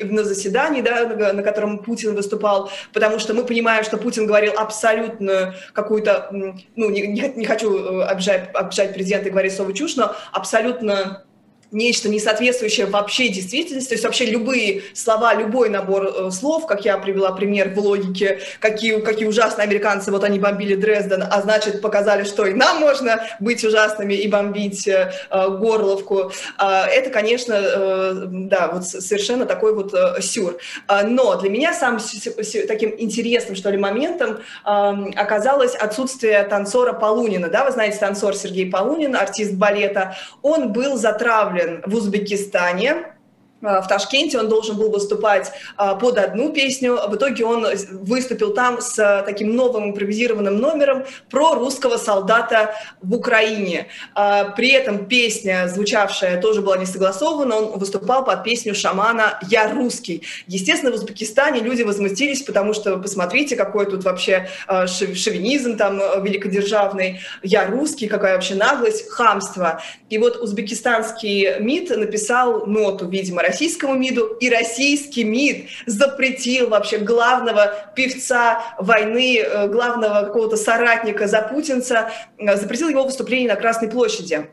[0.03, 4.55] на заседании, да, на, на котором Путин выступал, потому что мы понимаем, что Путин говорил
[4.57, 10.15] абсолютную какую-то ну, не, не хочу э, обижать, обижать президента и говорить слово чушь, но
[10.33, 11.26] абсолютно
[11.73, 16.85] нечто не соответствующее вообще действительности, то есть вообще любые слова, любой набор э, слов, как
[16.85, 21.81] я привела пример в логике, какие, какие ужасные американцы, вот они бомбили Дрезден, а значит
[21.81, 26.33] показали, что и нам можно быть ужасными и бомбить э, Горловку.
[26.59, 30.59] Э, это, конечно, э, да, вот совершенно такой вот э, сюр.
[30.89, 32.01] Э, но для меня самым
[32.69, 34.69] таким интересным, что ли, моментом э,
[35.17, 37.49] оказалось отсутствие танцора Полунина.
[37.49, 43.16] Да, вы знаете, танцор Сергей Полунин, артист балета, он был затравлен представлен в Узбекистане,
[43.63, 46.99] в Ташкенте, он должен был выступать а, под одну песню.
[47.09, 47.67] В итоге он
[48.03, 53.87] выступил там с а, таким новым импровизированным номером про русского солдата в Украине.
[54.15, 57.57] При этом песня, звучавшая, тоже была не согласована.
[57.57, 60.23] Он выступал под песню шамана «Я русский».
[60.47, 64.49] Естественно, в Узбекистане люди возмутились, потому что, посмотрите, какой тут вообще
[64.87, 67.21] шовинизм там великодержавный.
[67.43, 69.83] «Я русский», какая вообще наглость, хамство.
[70.11, 77.93] И вот узбекистанский МИД написал ноту, видимо, российскому МИДу, и российский МИД запретил вообще главного
[77.95, 84.49] певца войны, э, главного какого-то соратника запутинца, э, запретил его выступление на Красной площади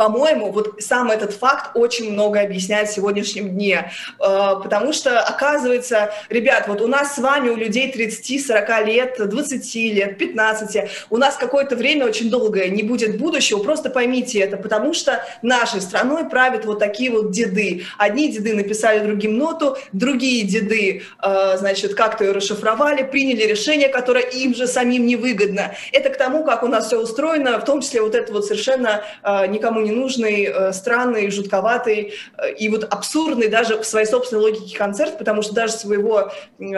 [0.00, 6.14] по-моему, вот сам этот факт очень много объясняет в сегодняшнем дне, э, потому что, оказывается,
[6.30, 11.36] ребят, вот у нас с вами, у людей 30-40 лет, 20 лет, 15, у нас
[11.36, 16.64] какое-то время очень долгое не будет будущего, просто поймите это, потому что нашей страной правят
[16.64, 17.84] вот такие вот деды.
[17.98, 24.24] Одни деды написали другим ноту, другие деды, э, значит, как-то ее расшифровали, приняли решение, которое
[24.24, 25.74] им же самим невыгодно.
[25.92, 29.04] Это к тому, как у нас все устроено, в том числе вот это вот совершенно
[29.22, 34.42] э, никому не ненужный, э, странный, жутковатый э, и вот абсурдный даже в своей собственной
[34.42, 36.32] логике концерт, потому что даже своего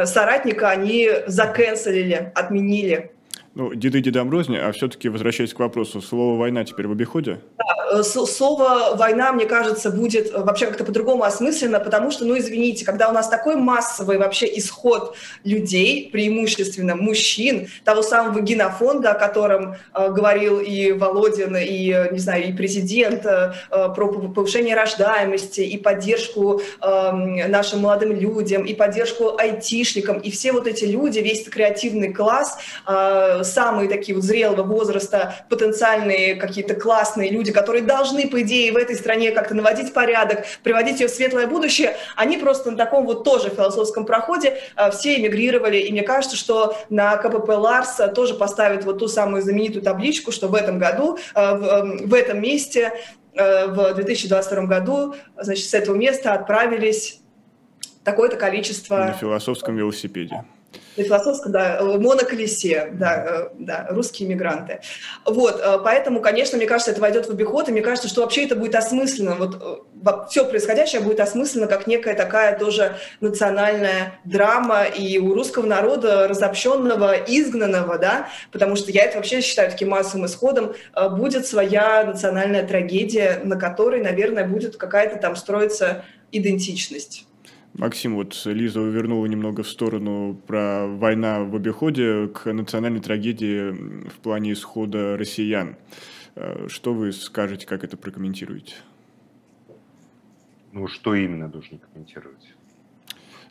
[0.05, 3.13] соратника они заканцелили, отменили.
[3.55, 7.41] Ну, деды дедам розни, а все-таки возвращаясь к вопросу, слово «война» теперь в обиходе?
[7.59, 12.39] Да, э, слово «война», мне кажется, будет э, вообще как-то по-другому осмысленно, потому что, ну,
[12.39, 19.19] извините, когда у нас такой массовый вообще исход людей, преимущественно мужчин, того самого генофонда, о
[19.19, 25.77] котором э, говорил и Володин, и, не знаю, и президент, э, про повышение рождаемости, и
[25.77, 32.15] поддержку э, нашим молодым людям, и поддержку айтишникам, и все вот эти люди, весь креативный
[32.15, 32.57] класс
[32.89, 38.77] э, самые такие вот зрелого возраста, потенциальные какие-то классные люди, которые должны, по идее, в
[38.77, 43.25] этой стране как-то наводить порядок, приводить ее в светлое будущее, они просто на таком вот
[43.25, 45.79] тоже философском проходе э, все эмигрировали.
[45.79, 50.49] И мне кажется, что на КПП Ларс тоже поставят вот ту самую знаменитую табличку, что
[50.49, 52.93] в этом году, э, в, эм, в этом месте
[53.35, 57.21] э, в 2022 году, значит, с этого места отправились
[58.05, 58.97] такое-то количество...
[58.97, 60.45] На философском велосипеде.
[60.97, 64.81] На философском, да, э, моноколесе, да, э, да, русские мигранты.
[65.25, 68.45] Вот, э, поэтому, конечно, мне кажется, это войдет в обиход, и мне кажется, что вообще
[68.45, 75.19] это будет осмысленно, вот все происходящее будет осмысленно как некая такая тоже национальная драма и
[75.19, 80.75] у русского народа разобщенного, изгнанного, да, потому что я это вообще считаю таким массовым исходом,
[81.13, 87.27] будет своя национальная трагедия, на которой, наверное, будет какая-то там строиться идентичность.
[87.75, 93.71] Максим, вот Лиза вернула немного в сторону про война в обиходе к национальной трагедии
[94.09, 95.77] в плане исхода россиян.
[96.35, 98.75] Э, что вы скажете, как это прокомментируете?
[100.73, 102.55] Ну, что именно должен комментировать?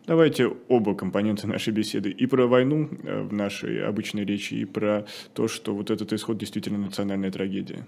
[0.06, 2.10] Давайте оба компонента нашей беседы.
[2.10, 6.38] И про войну э, в нашей обычной речи, и про то, что вот этот исход
[6.38, 7.86] действительно национальная трагедия.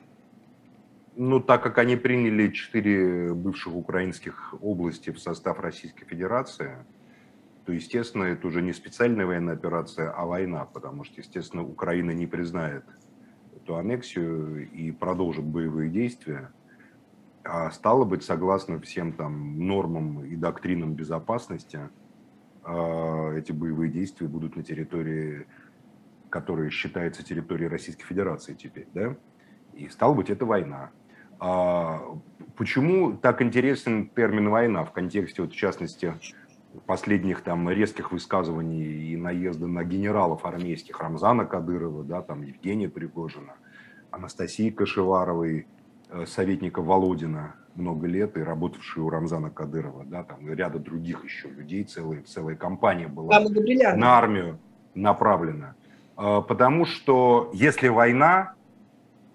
[1.15, 6.78] Ну, так как они приняли четыре бывших украинских области в состав Российской Федерации,
[7.65, 12.26] то, естественно, это уже не специальная военная операция, а война, потому что, естественно, Украина не
[12.26, 12.84] признает
[13.56, 16.52] эту аннексию и продолжит боевые действия.
[17.43, 21.89] А стало быть, согласно всем там нормам и доктринам безопасности,
[22.63, 25.45] а, эти боевые действия будут на территории,
[26.30, 29.15] которая считается территорией Российской Федерации теперь, да?
[29.73, 30.91] И стало быть, это война.
[31.45, 32.01] А
[32.56, 36.13] почему так интересен термин «война» в контексте, вот, в частности,
[36.86, 43.56] последних там резких высказываний и наезда на генералов армейских Рамзана Кадырова, да, там Евгения Пригожина,
[44.10, 45.67] Анастасии Кашеваровой,
[46.12, 51.25] э, советника Володина много лет и работавший у Рамзана Кадырова, да, там и ряда других
[51.25, 53.38] еще людей, целая, целая компания была
[53.97, 54.60] на армию
[54.95, 55.75] направлена.
[56.15, 58.53] А, потому что если война,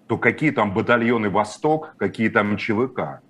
[0.09, 3.21] то какие там батальоны «Восток», какие там ЧВК.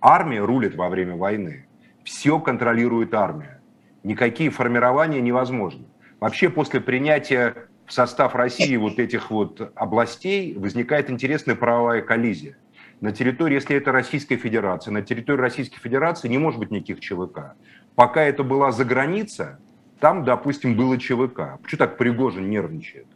[0.00, 1.68] Армия рулит во время войны.
[2.02, 3.62] Все контролирует армия.
[4.02, 5.84] Никакие формирования невозможны.
[6.18, 12.56] Вообще после принятия в состав России вот этих вот областей возникает интересная правовая коллизия.
[13.00, 17.54] На территории, если это Российская Федерация, на территории Российской Федерации не может быть никаких ЧВК.
[17.94, 19.60] Пока это была за граница,
[20.00, 21.60] там, допустим, было ЧВК.
[21.62, 23.06] Почему так Пригожин нервничает?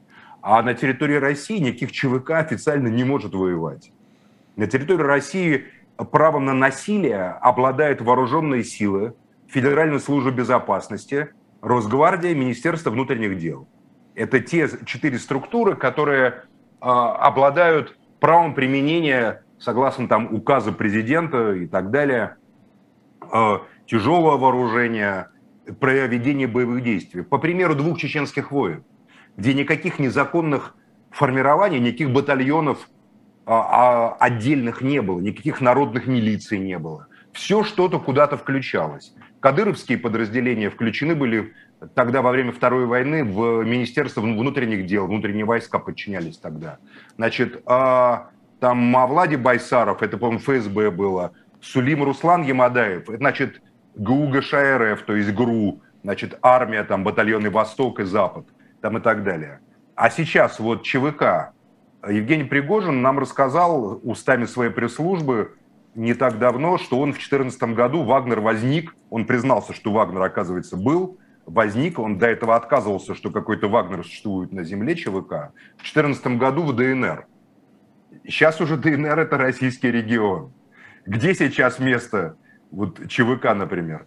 [0.51, 3.93] А на территории России никаких ЧВК официально не может воевать.
[4.57, 5.65] На территории России
[6.11, 9.13] правом на насилие обладают вооруженные силы,
[9.47, 11.29] Федеральная служба безопасности,
[11.61, 13.69] Росгвардия, Министерство внутренних дел.
[14.15, 16.35] Это те четыре структуры, которые э,
[16.81, 22.37] обладают правом применения, согласно там указа президента и так далее,
[23.21, 25.29] э, тяжелого вооружения,
[25.79, 27.21] проведения боевых действий.
[27.21, 28.83] По примеру двух чеченских войн–
[29.39, 30.75] где никаких незаконных
[31.11, 32.91] формирований, никаких батальонов
[33.47, 37.07] а, а, отдельных не было, никаких народных милиций не было.
[37.33, 39.15] Все что-то куда-то включалось.
[39.41, 41.55] Кадыровские подразделения включены были
[41.95, 46.79] тогда во время Второй войны в Министерство внутренних дел, внутренние войска подчинялись тогда.
[47.17, 53.63] Значит, а, там Мавлади Байсаров, это, по-моему, ФСБ было, Сулим Руслан Ямадаев, значит,
[53.95, 58.47] ГУГШРФ, то есть ГРУ, значит, армия, там, батальоны Восток и Запад,
[58.81, 59.61] там и так далее.
[59.95, 61.53] А сейчас вот ЧВК,
[62.09, 65.57] Евгений Пригожин нам рассказал устами своей пресс-службы
[65.95, 70.77] не так давно, что он в 2014 году, Вагнер возник, он признался, что Вагнер, оказывается,
[70.77, 76.39] был, возник, он до этого отказывался, что какой-то Вагнер существует на земле ЧВК, в 2014
[76.39, 77.27] году в ДНР.
[78.25, 80.53] Сейчас уже ДНР– это российский регион.
[81.05, 82.37] Где сейчас место
[82.71, 84.07] вот ЧВК, например?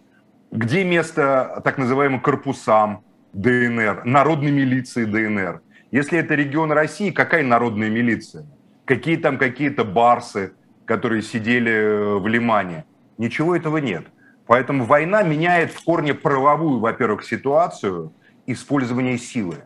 [0.50, 5.62] Где место так называемым корпусам ДНР, народной милиции ДНР?
[5.90, 8.46] Если это регион России, какая народная милиция?
[8.84, 10.52] Какие там какие-то барсы,
[10.86, 12.84] которые сидели э, в Лимане?
[13.18, 14.06] Ничего этого нет.
[14.46, 18.12] Поэтому война меняет в корне правовую, во-первых, ситуацию
[18.46, 19.58] использования силы.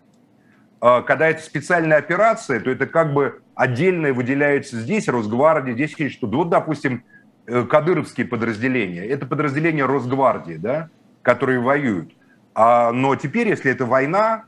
[0.81, 6.17] А когда это специальная операция, то это как бы отдельно выделяется здесь Росгвардия, здесь есть
[6.17, 7.05] что, вот, допустим,
[7.47, 9.05] э, кадыровские подразделения.
[9.05, 10.91] Это подразделения Росгвардии, да,
[11.23, 12.16] которые воюют.
[12.59, 14.45] А, но теперь, если это война,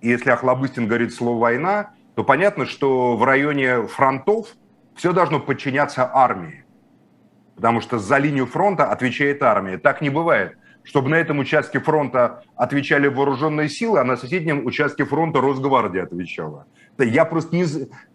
[0.00, 4.48] и если Охлобыстин говорит слово «война», то понятно, что в районе фронтов
[4.96, 6.64] все должно подчиняться армии.
[7.54, 9.78] Потому что за линию фронта отвечает армия.
[9.78, 10.58] Так не бывает.
[10.82, 16.66] Чтобы на этом участке фронта отвечали вооруженные силы, а на соседнем участке фронта Росгвардия отвечала.
[16.98, 17.64] Я просто не...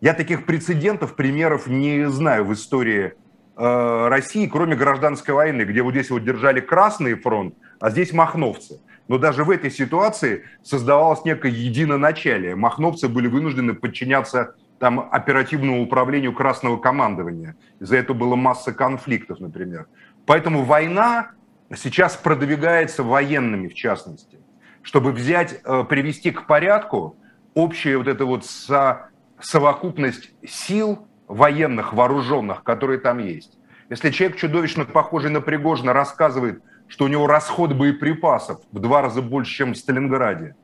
[0.01, 3.13] Я таких прецедентов, примеров не знаю в истории
[3.55, 8.81] э, России, кроме гражданской войны, где вот здесь вот держали Красный фронт, а здесь махновцы.
[9.07, 12.55] Но даже в этой ситуации создавалось некое единоначалие.
[12.55, 17.55] Махновцы были вынуждены подчиняться там, оперативному управлению красного командования.
[17.79, 19.87] Из-за этого было масса конфликтов, например.
[20.25, 21.31] Поэтому война
[21.75, 24.39] сейчас продвигается военными, в частности,
[24.81, 27.15] чтобы взять, э, привести к порядку
[27.55, 33.57] общую вот эту вот со, совокупность сил военных, вооруженных, которые там есть.
[33.89, 39.21] Если человек чудовищно похожий на Пригожина рассказывает, что у него расход боеприпасов в два раза
[39.21, 40.55] больше, чем в Сталинграде,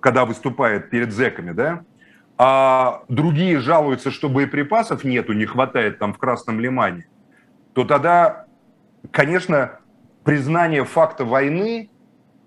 [0.00, 1.84] когда выступает перед зэками, да,
[2.36, 7.06] а другие жалуются, что боеприпасов нету, не хватает там в Красном Лимане,
[7.74, 8.46] то тогда,
[9.10, 9.80] конечно,
[10.24, 11.90] признание факта войны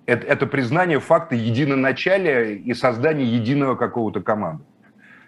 [0.05, 4.63] это, это признание факта единоначалия и создания единого какого-то команды.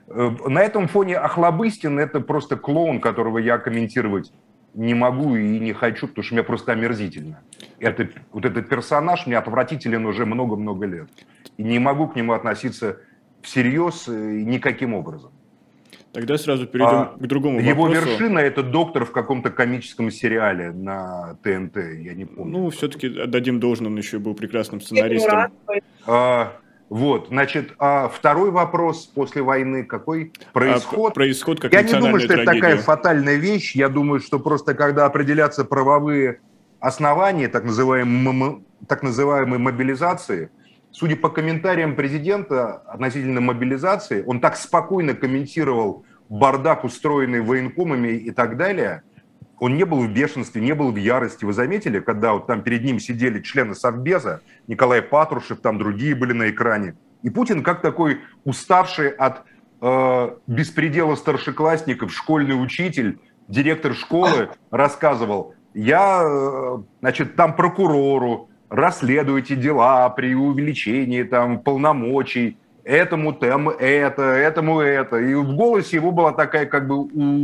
[0.08, 4.32] Э, на этом фоне Охлобыстин– это просто клоун, которого я комментировать
[4.74, 7.42] не могу и не хочу, потому что мне просто омерзительно.
[7.80, 11.10] Это, вот этот персонаж мне отвратителен уже много-много лет.
[11.58, 12.98] И не могу к нему относиться
[13.42, 15.32] всерьез никаким образом.
[16.14, 18.06] Тогда сразу перейдем а, к другому его вопросу.
[18.06, 22.60] Его вершина– это доктор в каком-то комическом сериале на ТНТ, я не помню.
[22.60, 25.52] Ну, все-таки отдадим должное, он еще был прекрасным сценаристом.
[26.06, 26.54] А,
[26.94, 30.32] вот, значит, а второй вопрос после войны какой?
[30.54, 31.14] Происход?
[31.14, 32.52] А, происход как Я не думаю, что трагедия.
[32.52, 33.76] это такая фатальная вещь.
[33.76, 36.42] Я думаю, что просто когда определятся правовые
[36.80, 40.52] основания так называемой, так называемой мобилизации,
[40.92, 48.56] судя по комментариям президента относительно мобилизации, он так спокойно комментировал бардак, устроенный военкомами и так
[48.56, 49.02] далее–
[49.64, 51.46] он не был в бешенстве, не был в ярости.
[51.46, 56.34] Вы заметили, когда вот там перед ним сидели члены Совбеза, Николай Патрушев, там другие были
[56.34, 56.96] на экране.
[57.22, 59.44] И Путин, как такой уставший от
[59.80, 70.10] э, беспредела старшеклассников, школьный учитель, директор школы, рассказывал, я, э, значит, там прокурору, расследуйте дела
[70.10, 75.20] при увеличении там полномочий, этому там это, этому это.
[75.20, 77.04] И в голосе его была такая как бы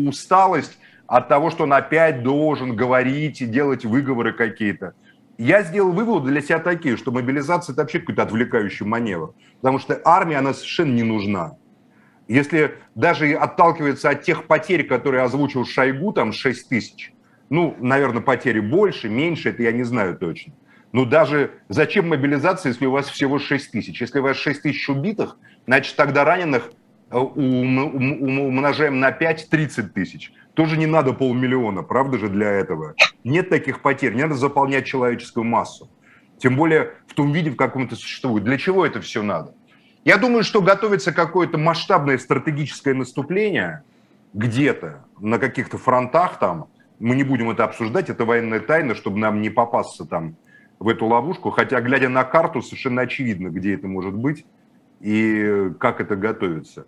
[0.10, 0.78] усталость,
[1.10, 4.94] от того, что он опять должен говорить и делать выговоры какие-то.
[5.40, 9.34] Я сделал выводы для себя такие, что мобилизация– это вообще какой-то отвлекающий маневр.
[9.62, 11.56] Потому что армия, она совершенно не нужна.
[12.28, 17.12] Если даже отталкивается от тех потерь, которые озвучил Шойгу, там 6 тысяч,
[17.50, 20.54] ну, наверное, потери больше, меньше, это я не знаю точно.
[20.92, 24.00] Но даже зачем мобилизация, если у вас всего 6 тысяч?
[24.00, 26.72] Если у вас 6 тысяч убитых, значит, тогда раненых
[27.10, 30.32] э, умножаем на 5– 30 тысяч.
[30.60, 32.94] Тоже не надо полмиллиона, правда же, для этого?
[33.24, 35.90] Нет таких потерь, не надо заполнять человеческую массу.
[36.38, 38.44] Тем более в том виде, в каком это существует.
[38.44, 39.56] Для чего это все надо?
[40.04, 43.84] Я думаю, что готовится какое-то масштабное стратегическое наступление
[44.34, 46.68] где-то, на каких-то фронтах там.
[47.00, 50.36] Мы не будем это обсуждать, это военная тайна, чтобы нам не попасться там
[50.78, 51.52] в эту ловушку.
[51.52, 54.46] Хотя, глядя на карту, совершенно очевидно, где это может быть
[55.00, 56.86] и как это готовится.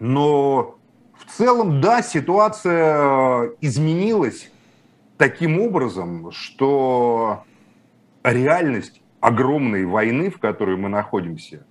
[0.00, 0.78] Но
[1.14, 4.50] в целом, да, ситуация изменилась
[5.16, 7.44] таким образом, что
[8.22, 11.66] реальность огромной войны, в которой мы находимся,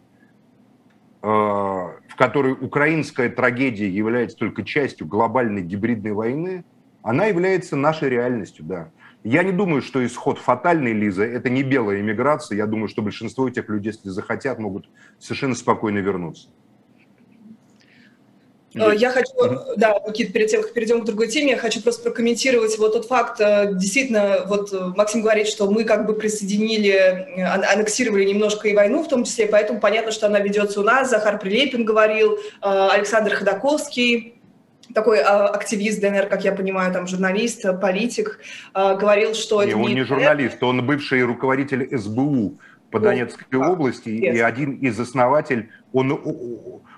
[1.22, 6.66] э, в которой украинская трагедия является только частью глобальной гибридной войны,
[7.04, 8.90] Она является нашей реальностью, да.
[9.24, 12.58] Я не думаю, что исход фатальный, Лиза, это не белая иммиграция.
[12.58, 16.50] Я думаю, что большинство этих людей, если захотят, могут совершенно спокойно вернуться.
[18.80, 19.32] Э, я хочу,
[19.76, 23.06] да, Никит, перед тем, как перейдем к другой теме, я хочу просто прокомментировать вот тот
[23.06, 28.76] факт, э, действительно, вот э, Максим говорит, что мы как бы присоединили, аннексировали немножко и
[28.76, 33.34] войну в том числе, поэтому понятно, что она ведется у нас, Захар Прилепин говорил, Александр
[33.34, 34.36] Ходаковский,
[34.94, 38.40] такой активист ДНР, как я понимаю, там журналист, политик,
[38.74, 42.60] говорил, что не, это он не, не журналист, он бывший руководитель СБУ
[42.92, 46.12] по Донецкой области и один из основателей, он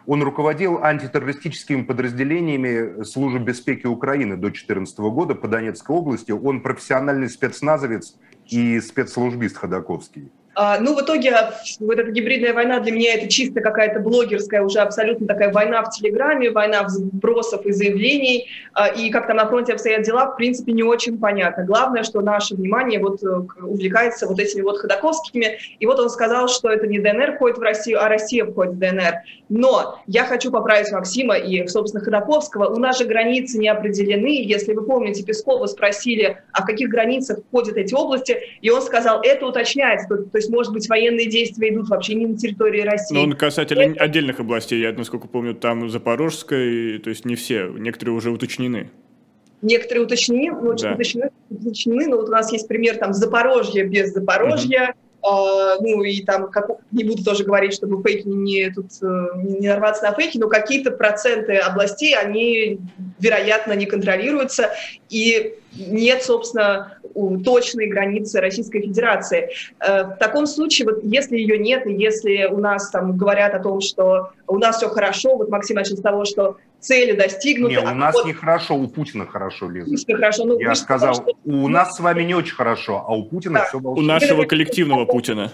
[0.10, 6.32] он руководил антитеррористическими подразделениями службы безпеки Украины до 2014 года по Донецкой области.
[6.32, 8.18] Он профессиональный спецназовец
[8.48, 10.32] и спецслужбист Ходаковский.
[10.56, 11.34] А, ну, в итоге
[11.80, 15.91] вот эта гибридная война для меня это чисто какая-то блогерская, уже абсолютно такая война в
[15.91, 20.74] Телеграме, война вбросов и заявлений, а, и как там на фронте обстоят дела, в принципе,
[20.74, 21.64] не очень понятно.
[21.64, 23.28] Главное, что наше внимание вот э,
[23.62, 27.62] увлекается вот этими вот Ходаковскими, и вот он сказал, что это не ДНР входит в
[27.62, 29.14] Россию, а Россия входит в ДНР.
[29.50, 32.68] Но я хочу поправить Максима и, собственно, Ходаковского.
[32.70, 34.43] У нас же границы не определены.
[34.43, 39.22] Если вы помните, Пескова спросили, а в каких границах входят эти области, и он сказал,
[39.24, 40.08] это уточняется.
[40.08, 43.14] То есть есть, может быть, военные действия идут вообще не на территории России.
[43.14, 44.04] Но он касательно Это...
[44.04, 48.90] отдельных областей, я, насколько помню, там Запорожская, то есть не все, некоторые уже уточнены.
[49.62, 50.94] Некоторые уточнены, ну, да.
[50.94, 56.24] уточнены, уточнены, но вот у нас есть пример там Запорожья без Запорожья, Uh, ну и
[56.24, 60.38] там, как, не буду тоже говорить, чтобы фейки не, тут, э, не нарваться на фейки,
[60.38, 62.80] но какие-то проценты областей, они,
[63.20, 64.72] вероятно, не контролируются,
[65.10, 66.99] и нет, собственно,
[67.43, 69.49] точной границы Российской Федерации.
[69.80, 73.59] Э, в таком случае, вот если ее нет, и если у нас там говорят о
[73.59, 77.76] том, что у нас все хорошо, вот Максим начал с того, что цели достигнуты.
[77.76, 78.26] Нет, у а нас вот...
[78.26, 79.89] не хорошо, у Путина хорошо, Лиза.
[79.89, 80.45] Путина хорошо.
[80.45, 81.34] Ну, Я сказал, что...
[81.45, 83.65] у нас с вами не очень хорошо, а у Путина да.
[83.65, 84.01] все волшебно.
[84.01, 85.51] У нашего коллективного Путина.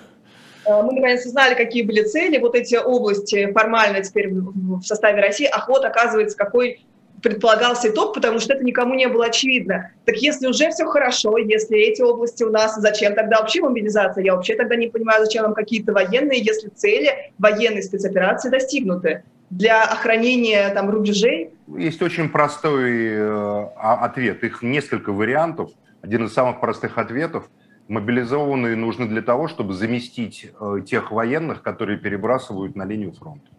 [0.65, 2.37] Э, мы наконец узнали, какие были цели.
[2.37, 5.49] Вот эти области формально теперь в составе России.
[5.51, 6.81] А вот, оказывается, какой
[7.21, 9.91] предполагался итог, потому что это никому не было очевидно.
[10.05, 14.23] Так если уже все хорошо, если эти области у нас, зачем тогда вообще мобилизация?
[14.23, 19.83] Я вообще тогда не понимаю, зачем нам какие-то военные, если цели военной спецоперации достигнуты для
[19.83, 21.51] охранения там рубежей?
[21.67, 24.43] Есть очень простой э, ответ.
[24.43, 25.71] Их несколько вариантов.
[26.01, 27.49] Один из самых простых ответов.
[27.87, 33.51] Мобилизованные нужны для того, чтобы заместить э, тех военных, которые перебрасывают на линию фронта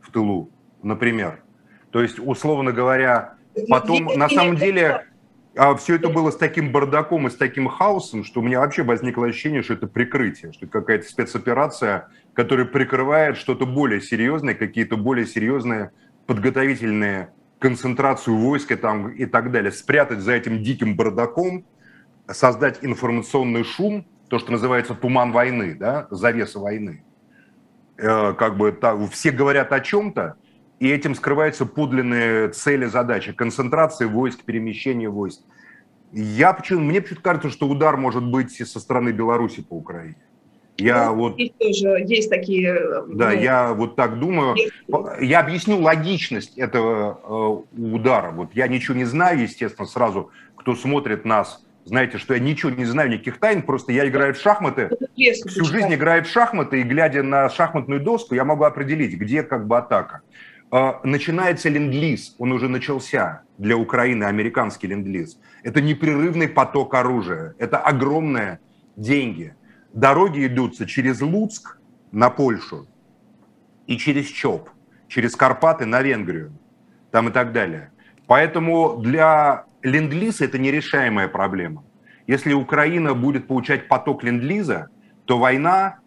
[0.00, 0.50] в тылу,
[0.82, 1.42] например.
[1.90, 3.34] То есть, условно говоря,
[3.68, 5.06] потом, на самом деле,
[5.56, 8.82] а все это было с таким бардаком и с таким хаосом, что у меня вообще
[8.82, 14.96] возникло ощущение, что это прикрытие, что это какая-то спецоперация, которая прикрывает что-то более серьезное, какие-то
[14.96, 15.90] более серьезные
[16.26, 21.64] подготовительные концентрацию войска там и так далее, спрятать за этим диким бардаком,
[22.28, 27.02] создать информационный шум, то, что называется туман войны, да, завеса войны.
[27.96, 30.36] Э, как бы так, все говорят о чем-то,
[30.80, 35.40] и этим скрываются подлинные цели, задачи, концентрации войск, перемещение войск.
[36.12, 40.16] Я почему, мне почему-то кажется, что удар может быть со стороны Беларуси по Украине.
[40.78, 42.72] Я ну, вот, тоже есть такие.
[43.08, 44.54] Да, ну, я вот так думаю.
[44.54, 44.72] Есть.
[45.20, 48.30] Я объясню логичность этого э, удара.
[48.30, 52.84] Вот я ничего не знаю, естественно, сразу, кто смотрит нас, знаете, что я ничего не
[52.84, 57.24] знаю, никаких тайн, просто я играю в шахматы, всю жизнь играю в шахматы, и глядя
[57.24, 60.20] на шахматную доску, я могу определить, где как бы атака.
[60.70, 65.38] А, начинается ленд-лиз, он уже начался для Украины, американский ленд-лиз.
[65.62, 68.60] Это непрерывный поток оружия, это огромные
[68.96, 69.54] деньги.
[69.94, 71.78] Дороги идутся через Луцк
[72.12, 72.86] на Польшу
[73.86, 74.68] и через ЧОП,
[75.08, 76.52] через Карпаты на Венгрию,
[77.10, 77.90] там и так далее.
[78.26, 81.82] Поэтому для ленд-лиза это нерешаемая проблема.
[82.26, 84.88] Если Украина будет получать поток ленд-лиза,
[85.24, 86.00] то война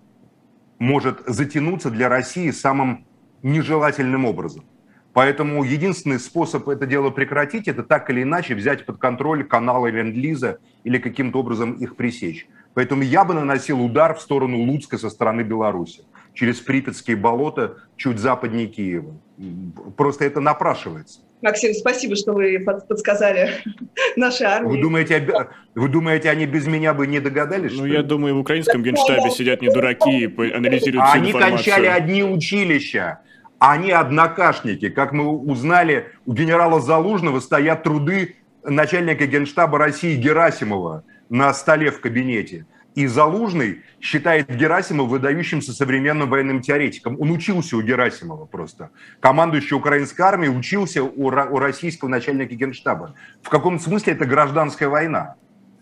[0.77, 3.07] может затянуться для России самым
[3.43, 4.63] нежелательным образом.
[5.13, 10.59] Поэтому единственный способ это дело прекратить, это так или иначе взять под контроль каналы Ленд-Лиза
[10.85, 12.47] или каким-то образом их пресечь.
[12.73, 18.19] Поэтому я бы наносил удар в сторону Луцка со стороны Беларуси, через Припятские болота, чуть
[18.19, 19.13] западнее Киева.
[19.97, 21.19] Просто это напрашивается.
[21.41, 23.49] Максим, спасибо, что вы подсказали
[24.15, 24.69] нашей армии.
[24.69, 25.27] Вы думаете,
[25.75, 27.73] вы думаете, они без меня бы не догадались?
[27.77, 32.23] Ну, я думаю, в украинском генштабе сидят не дураки и анализируют всю Они кончали одни
[32.23, 33.19] училища.
[33.61, 34.89] Они однокашники.
[34.89, 42.01] Как мы узнали, у генерала Залужного стоят труды начальника генштаба России Герасимова на столе в
[42.01, 42.65] кабинете.
[42.95, 47.21] И Залужный считает Герасимова выдающимся современным военным теоретиком.
[47.21, 48.89] Он учился у Герасимова просто.
[49.19, 53.13] Командующий украинской армией учился у, у российского начальника генштаба.
[53.43, 55.35] В каком-то смысле это гражданская война,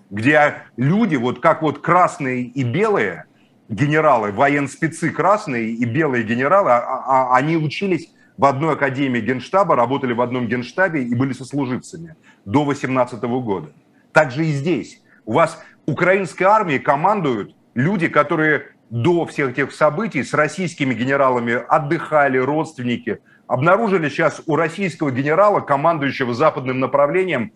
[0.10, 3.24] где люди, вот как вот красные и белые
[3.70, 10.14] генералы, военспецы красные и белые генералы, а, а, они учились в одной академии генштаба, работали
[10.14, 12.16] в одном генштабе и были сослуживцами
[12.46, 13.70] до 18 года.
[14.12, 15.02] Так же и здесь.
[15.26, 22.38] У вас украинской армией командуют люди, которые до всех тех событий с российскими генералами отдыхали,
[22.38, 23.20] родственники.
[23.48, 27.52] Обнаружили сейчас у российского генерала, командующего западным направлением,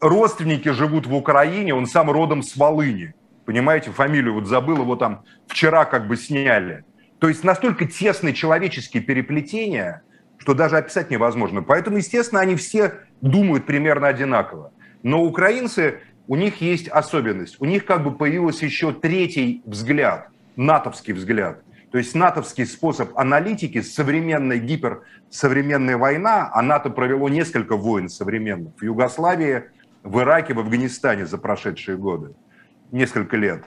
[0.00, 3.14] родственники живут в Украине, он сам родом с Волыни.
[3.46, 6.84] Понимаете, фамилию вот забыл, его там вчера как бы сняли.
[7.20, 10.02] То есть настолько тесные человеческие переплетения,
[10.36, 11.62] что даже описать невозможно.
[11.62, 14.72] Поэтому, естественно, они все думают примерно одинаково.
[15.02, 17.56] Но украинцы у них есть особенность.
[17.60, 21.62] У них как бы появился еще третий взгляд, натовский взгляд.
[21.92, 28.82] То есть натовский способ аналитики, современная гиперсовременная война, а НАТО провело несколько войн современных в
[28.82, 29.64] Югославии,
[30.02, 32.34] в Ираке, в Афганистане за прошедшие годы,
[32.92, 33.64] несколько лет.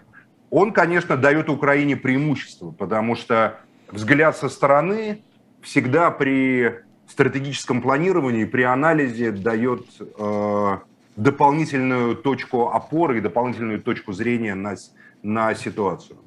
[0.50, 3.60] Он, конечно, дает Украине преимущество, потому что
[3.92, 5.22] взгляд со стороны
[5.62, 10.78] всегда при стратегическом планировании, при анализе дает э,
[11.16, 14.76] дополнительную точку опоры и дополнительную точку зрения на,
[15.22, 16.18] на ситуацию.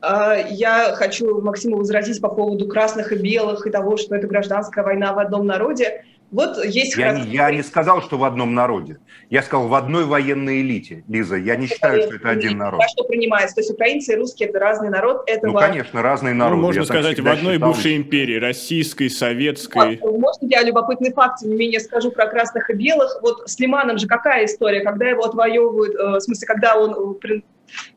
[0.00, 4.84] А, я хочу Максиму возразить по поводу красных и белых и того, что это гражданская
[4.84, 6.04] война в одном народе.
[6.30, 8.98] Вот есть я, не, я не сказал, что в одном народе.
[9.30, 11.36] Я сказал, в одной военной элите, Лиза.
[11.36, 12.82] Я не считаю, что это один народ.
[12.88, 13.56] Что принимается.
[13.56, 15.28] То есть украинцы и русские– это разный народ.
[15.28, 15.52] Этого...
[15.52, 16.56] Ну, конечно, разные народы.
[16.56, 19.98] Ну, можно я сказать, в одной считал, бывшей империи, российской, советской.
[20.00, 23.18] Вот, можно я любопытный факт, тем не менее, скажу про красных и белых?
[23.22, 24.82] Вот с Лиманом же какая история?
[24.82, 26.90] Когда его отвоевывают, э, в смысле, когда он
[27.24, 27.40] э,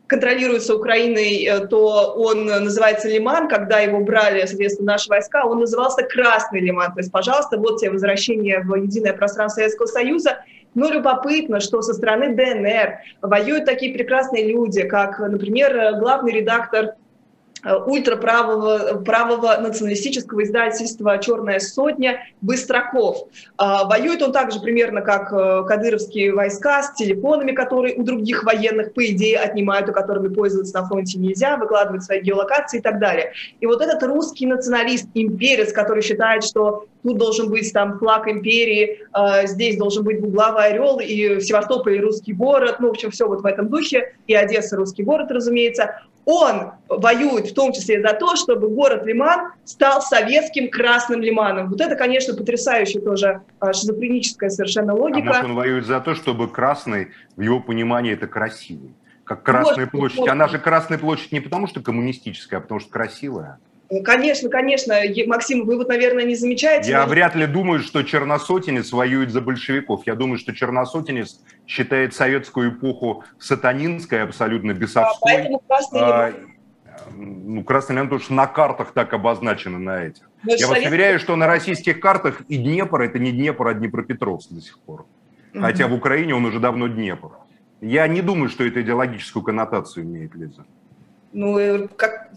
[0.08, 3.48] контролируется Украиной, э, то он называется Лиман.
[3.48, 6.94] Когда его брали, соответственно, наши войска, он назывался Красный Лиман.
[6.94, 10.44] То есть, пожалуйста, вот тебе возвращение в единое пространство Советского Союза.
[10.76, 17.03] Но любопытно, что со стороны ДНР воюют такие прекрасные люди, как, например, главный редактор Э,
[17.64, 23.28] ультраправого правого националистического издательства «Черная сотня» Быстраков.
[23.58, 28.94] А, воюет он также примерно как э, кадыровские войска с телефонами, которые у других военных,
[28.94, 33.32] по идее, отнимают, и которыми пользоваться на фронте нельзя, выкладывать свои геолокации и так далее.
[33.62, 39.00] И вот этот русский националист, имперец, который считает, что тут должен быть там флаг империи,
[39.16, 43.28] э, здесь должен быть буглавый орел, и в Севастополе русский город, ну, в общем, все
[43.28, 48.14] вот в этом духе, и Одесса русский город, разумеется, он воюет в том числе за
[48.14, 51.70] то, чтобы город Лиман стал советским Красным Лиманом.
[51.70, 55.20] Вот это, конечно, потрясающая тоже а, шизофреническая совершенно логика.
[55.20, 58.94] А может, он воюет за то, чтобы Красный, в его понимании, это красивый?
[59.24, 60.20] Как Красная может, площадь.
[60.20, 60.32] Может.
[60.32, 63.60] Она же Красная площадь не потому, что коммунистическая, а потому что красивая.
[64.02, 64.96] Конечно, конечно.
[65.28, 66.90] Максим, вы вот, наверное, не замечаете.
[66.92, 67.10] Я но...
[67.10, 70.06] вряд ли думаю, что черносотенец воюет за большевиков.
[70.06, 75.34] Я думаю, что черносотенец считает советскую эпоху сатанинской, абсолютно бесовской.
[75.34, 76.34] А, поэтому красный а,
[77.16, 80.24] ну, красный лента уж на картах так обозначено на этих.
[80.44, 84.52] Но Я вас уверяю, что на российских картах и Днепр– это не Днепр, а Днепропетровск
[84.52, 85.06] до сих пор.
[85.54, 87.32] Хотя в Украине он уже давно Днепр.
[87.82, 90.66] Я не думаю, что это идеологическую коннотацию имеет, Лиза
[91.34, 92.30] ну, как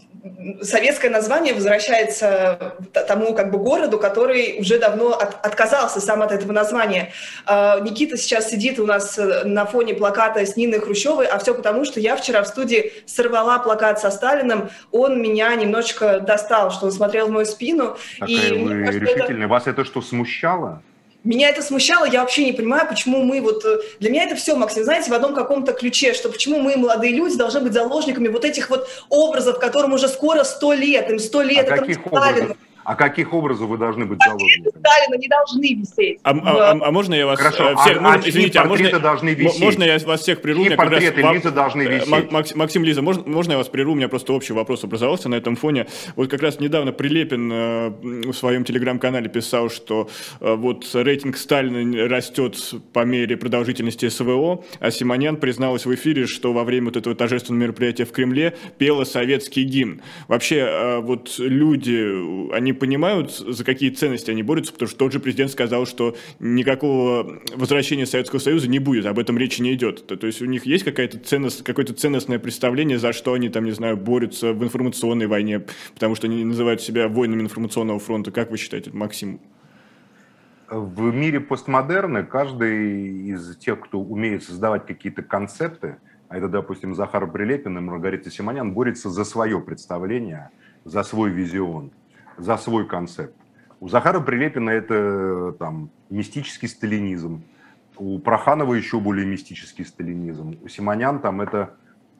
[0.61, 2.75] советское название возвращается
[3.07, 7.11] тому как бы городу, который уже давно от, отказался сам от этого названия.
[7.47, 11.53] Э, Никита сейчас сидит у нас э, на фоне плаката с Ниной Хрущевой, а все
[11.53, 16.85] потому, что я вчера в студии сорвала плакат со Сталиным, он меня немножечко достал, что
[16.85, 17.97] он смотрел в мою спину.
[18.19, 19.45] Такая и, вы кажется, решительная.
[19.45, 19.47] Это...
[19.47, 20.81] Вас это что, смущало?
[21.27, 23.65] Меня это смущало, я вообще не понимаю, почему мы вот...
[23.65, 27.13] Э, для меня это все, Максим, знаете, в одном каком-то ключе, что почему мы, молодые
[27.13, 31.41] люди, должны быть заложниками вот этих вот образов, которым уже скоро сто лет, им сто
[31.41, 32.55] лет, а каких образов?
[32.87, 34.69] А каких образов вы должны быть заложниками?
[34.69, 36.19] Сталина не должны висеть.
[36.23, 37.37] А, а, а, а можно я вас...
[37.37, 39.61] Хорошо, всех, а, можно, а извините, а можно, должны висеть?
[39.61, 40.63] можно я вас всех прерву?
[40.63, 42.31] Чьи портреты раз, Лиза должны э, висеть?
[42.31, 43.91] Максим, Максим, Лиза, можно, можно я вас прерву?
[43.91, 45.87] У меня просто общий вопрос образовался на этом фоне.
[46.15, 47.89] Вот как раз недавно Прилепин э,
[48.31, 50.09] в своем телеграм-канале писал, что
[50.39, 52.55] э, вот рейтинг Сталина растет
[52.93, 57.63] по мере продолжительности СВО, а Симонян призналась в эфире, что во время вот этого торжественного
[57.63, 60.01] мероприятия в Кремле пела советский гимн.
[60.29, 65.51] Вообще, вот люди, они понимают, за какие ценности они борются, потому что тот же президент
[65.51, 70.07] сказал, что никакого возвращения Советского Союза не будет, об этом речи не идет.
[70.07, 73.71] То, есть у них есть какая-то ценность, какое-то ценностное представление, за что они там, не
[73.71, 78.31] знаю, борются в информационной войне, потому что они называют себя воинами информационного фронта.
[78.31, 79.39] Как вы считаете, Максим?
[80.69, 85.97] В мире постмодерна каждый из тех, кто умеет создавать какие-то концепты,
[86.29, 90.49] а это, допустим, Захар Прилепин и Маргарита Симонян, борются за свое представление,
[90.83, 91.91] за свой визион,
[92.37, 93.35] за свой концепт.
[93.79, 97.43] У Захара Прилепина это там мистический сталинизм,
[97.97, 101.75] у Проханова еще более мистический сталинизм, у Симонян там это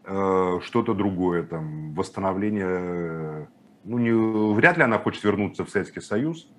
[0.06, 3.48] э, что-то другое, там восстановление,
[3.84, 4.12] ну не,
[4.54, 6.50] вряд ли она хочет вернуться в Советский Союз,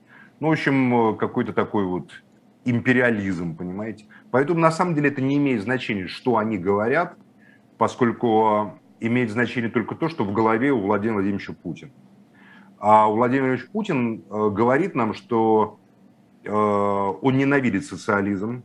[0.40, 2.10] ну в общем какой-то такой вот
[2.64, 4.06] империализм, понимаете.
[4.30, 7.16] Поэтому на самом деле это не имеет значения, что они говорят,
[7.78, 11.92] поскольку имеет значение только то, что в голове у Владимира Владимировича Путина.
[12.80, 15.78] А Владимир Владимирович Путин э, говорит нам, что
[16.44, 18.62] э, он ненавидит социализм,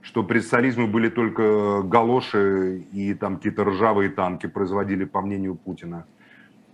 [0.00, 6.06] что при социализме были только галоши и там какие-то ржавые танки производили, по мнению Путина,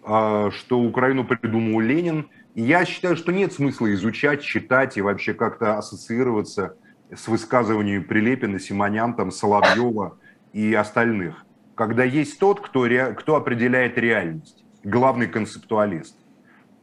[0.03, 2.29] а, что Украину придумал Ленин.
[2.55, 6.77] И я считаю, что нет смысла изучать, читать и вообще как-то ассоциироваться
[7.15, 10.19] с высказываниями Прилепина, Симонян, там, Соловьева
[10.53, 11.45] и остальных.
[11.75, 16.18] Когда есть тот, кто, кто определяет реальность, главный концептуалист.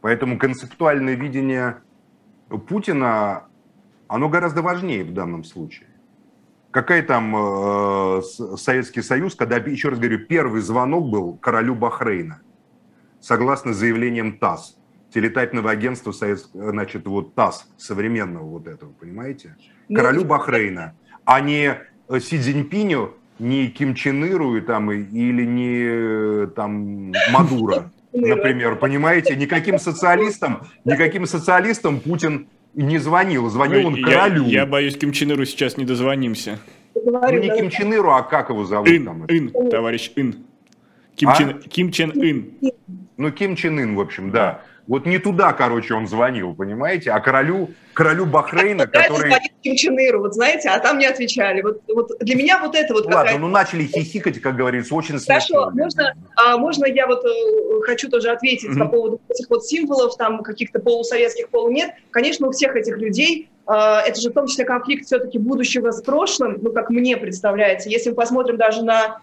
[0.06, 1.78] Поэтому концептуальное видение
[2.68, 3.46] Путина,
[4.06, 5.88] оно гораздо важнее в данном случае.
[6.70, 8.22] Какая там э,
[8.56, 12.40] Советский Союз, когда, еще раз говорю, первый звонок был королю Бахрейна,
[13.20, 14.78] согласно заявлениям ТАСС,
[15.12, 19.56] телетательного агентства, значит, вот ТАСС, современного вот этого, понимаете?
[19.88, 20.94] Ну, королю Бахрейна,
[21.24, 29.36] а не Си Цзиньпиню, не Ким Чен Иру там, или не там Мадура например, понимаете?
[29.36, 34.44] Никаким социалистам, никаким социалистам Путин не звонил, звонил он королю.
[34.44, 36.58] Я, я боюсь, Ким Чен Иру сейчас не дозвонимся.
[36.94, 38.88] Ну, не Ким Чен Иру, а как его зовут?
[38.88, 39.26] Ин, там?
[39.28, 40.36] Ин товарищ Ин.
[41.14, 41.36] Ким, а?
[41.36, 42.52] Чен, Ким Чен Ин.
[43.16, 44.62] Ну, Ким Чен Ин, в общем, да.
[44.86, 49.32] Вот не туда, короче, он звонил, понимаете, а королю, королю Бахрейна, а который...
[49.62, 51.60] Ким Чен Иру, вот знаете, а там не отвечали.
[51.62, 53.06] Вот, вот для меня вот это вот...
[53.06, 55.64] Ладно, ну начали хихикать, как говорится, очень смешно.
[55.64, 58.78] Хорошо, можно, а, можно я вот э, хочу тоже ответить mm-hmm.
[58.78, 61.90] по поводу этих вот символов, там каких-то полусоветских, полу нет.
[62.10, 66.00] Конечно, у всех этих людей э, это же в том числе конфликт все-таки будущего с
[66.00, 67.88] прошлым, ну, как мне представляется.
[67.88, 69.20] Если мы посмотрим даже на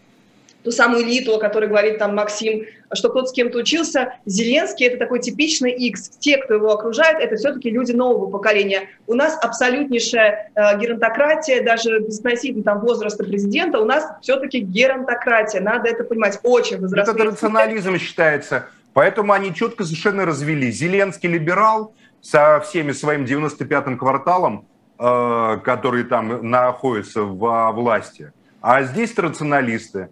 [0.63, 4.15] ту самую элиту, о которой говорит там Максим, что кто-то с кем-то учился.
[4.25, 6.09] Зеленский– это такой типичный X.
[6.19, 8.89] Те, кто его окружает, это все-таки люди нового поколения.
[9.07, 15.61] У нас абсолютнейшая э, геронтократия, даже безотносительно там, возраста президента, у нас все-таки геронтократия.
[15.61, 16.39] Надо это понимать.
[16.43, 17.15] Очень возрастные.
[17.15, 18.67] Это рационализм считается.
[18.93, 20.71] Поэтому они четко совершенно развели.
[20.71, 24.65] Зеленский либерал со всеми своим 95-м кварталом,
[24.99, 28.31] э, который там находится во власти.
[28.61, 30.09] А здесь рационалисты.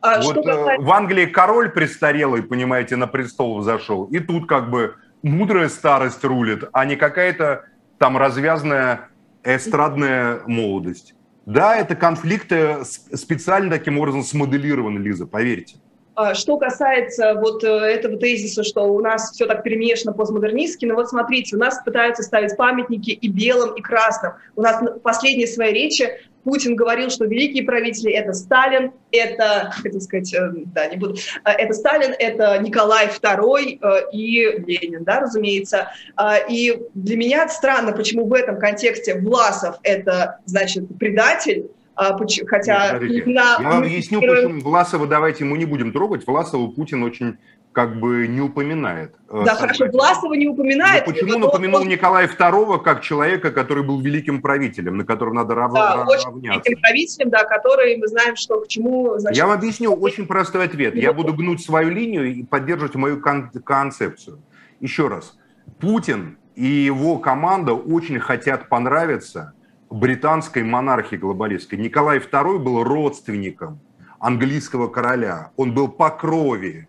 [0.00, 0.82] А вот касается...
[0.82, 6.64] в Англии король престарелый, понимаете, на престол зашел, и тут как бы мудрая старость рулит,
[6.72, 7.64] а не какая-то
[7.98, 9.08] там развязная
[9.44, 11.14] эстрадная молодость.
[11.46, 15.76] Да, это конфликты специально таким образом смоделированы, Лиза, поверьте.
[16.22, 20.94] А что касается вот э, этого тезиса, что у нас все так перемешано постмодернистски, ну
[20.94, 24.34] вот смотрите, у нас пытаются ставить памятники и белым, и красным.
[24.54, 26.10] У нас в последней своей речи
[26.44, 31.50] Путин говорил, что великие правители– это Сталин, это, хотел сказать, э, да, не буду, э,
[31.52, 35.90] это Сталин, это Николай II э, и Ленин, да, разумеется.
[36.16, 42.98] А, и для меня странно, почему в этом контексте Власов– это, значит, предатель, а, хотя...
[42.98, 43.56] Нет, на...
[43.60, 46.26] Я вам объясню, почему Власова давайте мы не будем трогать.
[46.26, 47.38] Власова Путин очень
[47.72, 49.14] как бы не упоминает.
[49.28, 51.06] Э, да, хорошо, Власова не упоминает.
[51.06, 51.88] Но почему он упомянул он...
[51.88, 55.72] Николая II как человека, который был великим правителем, на котором надо рав...
[55.72, 56.30] да, равняться?
[56.30, 59.18] очень великим правителем, да, который мы знаем, что к чему...
[59.18, 59.36] Значит...
[59.36, 60.96] Я вам объясню очень простой ответ.
[60.96, 64.42] Я буду гнуть свою линию и поддерживать мою кон- концепцию.
[64.80, 65.36] Еще раз.
[65.78, 69.54] Путин и его команда очень хотят понравиться
[69.90, 71.78] британской монархии глобалистской.
[71.78, 73.80] Николай II был родственником
[74.18, 75.50] английского короля.
[75.56, 76.88] Он был по крови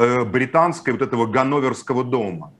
[0.00, 2.52] Э, британской вот этого Ганноверского дома.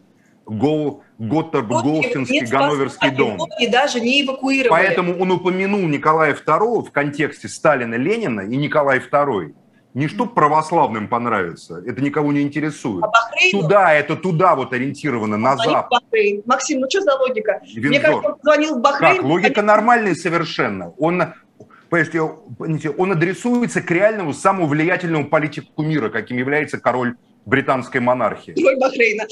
[0.44, 3.38] Гол, Готтерб Голстинский Ганноверский дом.
[3.60, 4.70] И даже не эвакуировали.
[4.70, 9.54] Поэтому он упомянул Николая II в контексте Сталина, Ленина и Николая II.
[9.94, 13.02] Не чтобы православным понравится, это никого не интересует.
[13.02, 13.62] А Бахрейну?
[13.62, 16.02] Туда, это туда вот ориентировано, на запад.
[16.44, 17.60] Максим, ну что за логика?
[17.64, 17.88] Вензор.
[17.88, 19.16] Мне кажется, он звонил в Бахрейн.
[19.16, 20.90] Как, логика нормальная совершенно.
[20.98, 21.24] Он,
[21.88, 27.16] понимаете, он адресуется к реальному, самому влиятельному политику мира, каким является король
[27.46, 28.52] британской монархии.
[28.52, 29.22] Король Бахрейна.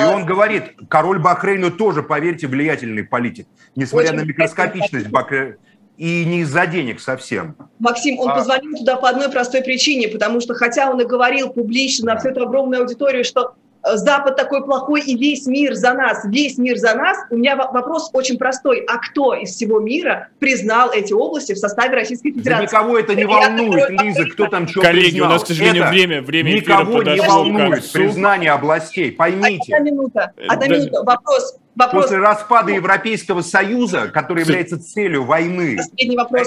[0.00, 3.46] И он говорит, король Бахрейна тоже, поверьте, влиятельный политик,
[3.76, 5.56] несмотря Очень на микроскопичность Бахрейна.
[5.96, 7.56] И не из-за денег совсем.
[7.78, 8.36] Максим, он а...
[8.36, 12.14] позвонил туда по одной простой причине, потому что хотя он и говорил публично да.
[12.14, 13.54] на всю эту огромную аудиторию, что
[13.94, 18.10] Запад такой плохой и весь мир за нас, весь мир за нас, у меня вопрос
[18.12, 18.84] очень простой.
[18.88, 22.66] А кто из всего мира признал эти области в составе Российской Федерации?
[22.66, 25.30] Да никого это не волнует, Лиза, кто там что Коллеги, признал.
[25.30, 29.76] у нас, к сожалению, это время, время Никого не волнует признание областей, поймите.
[29.76, 30.74] Одна минута, одна Да.
[30.74, 31.02] минута.
[31.04, 32.04] Вопрос, вопрос.
[32.04, 35.78] После распада Европейского Союза, который является целью войны,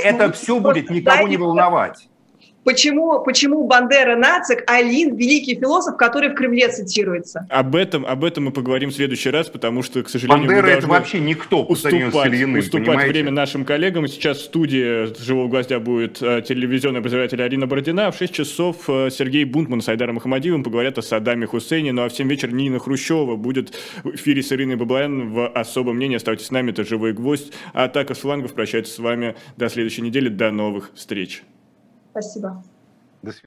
[0.03, 2.09] это все будет никого не волновать.
[2.69, 7.47] Почему, почему Бандера нацик, а Ильин великий философ, который в Кремле цитируется?
[7.49, 10.71] Об этом, об этом мы поговорим в следующий раз, потому что, к сожалению, Бандера мы
[10.73, 13.11] это вообще никто по сравнению с уступать, Ильиным, уступать понимаете?
[13.11, 14.07] время нашим коллегам.
[14.07, 18.87] Сейчас в студии «Живого гвоздя» будет э, телевизионный обозреватель Арина Бородина, а в 6 часов
[18.87, 21.91] э, Сергей Бунтман с Айдаром Ахмадиевым поговорят о Саддаме Хусейне.
[21.91, 25.95] Ну а в 7 вечера Нина Хрущева будет в эфире с Ириной Баблоян в «Особом
[25.95, 26.17] мнении».
[26.17, 27.51] Оставайтесь с нами, это «Живой гвоздь».
[27.73, 30.29] А «Атака с флангов» прощается с вами до следующей недели.
[30.29, 31.41] До новых встреч.
[32.21, 32.68] Спасибо.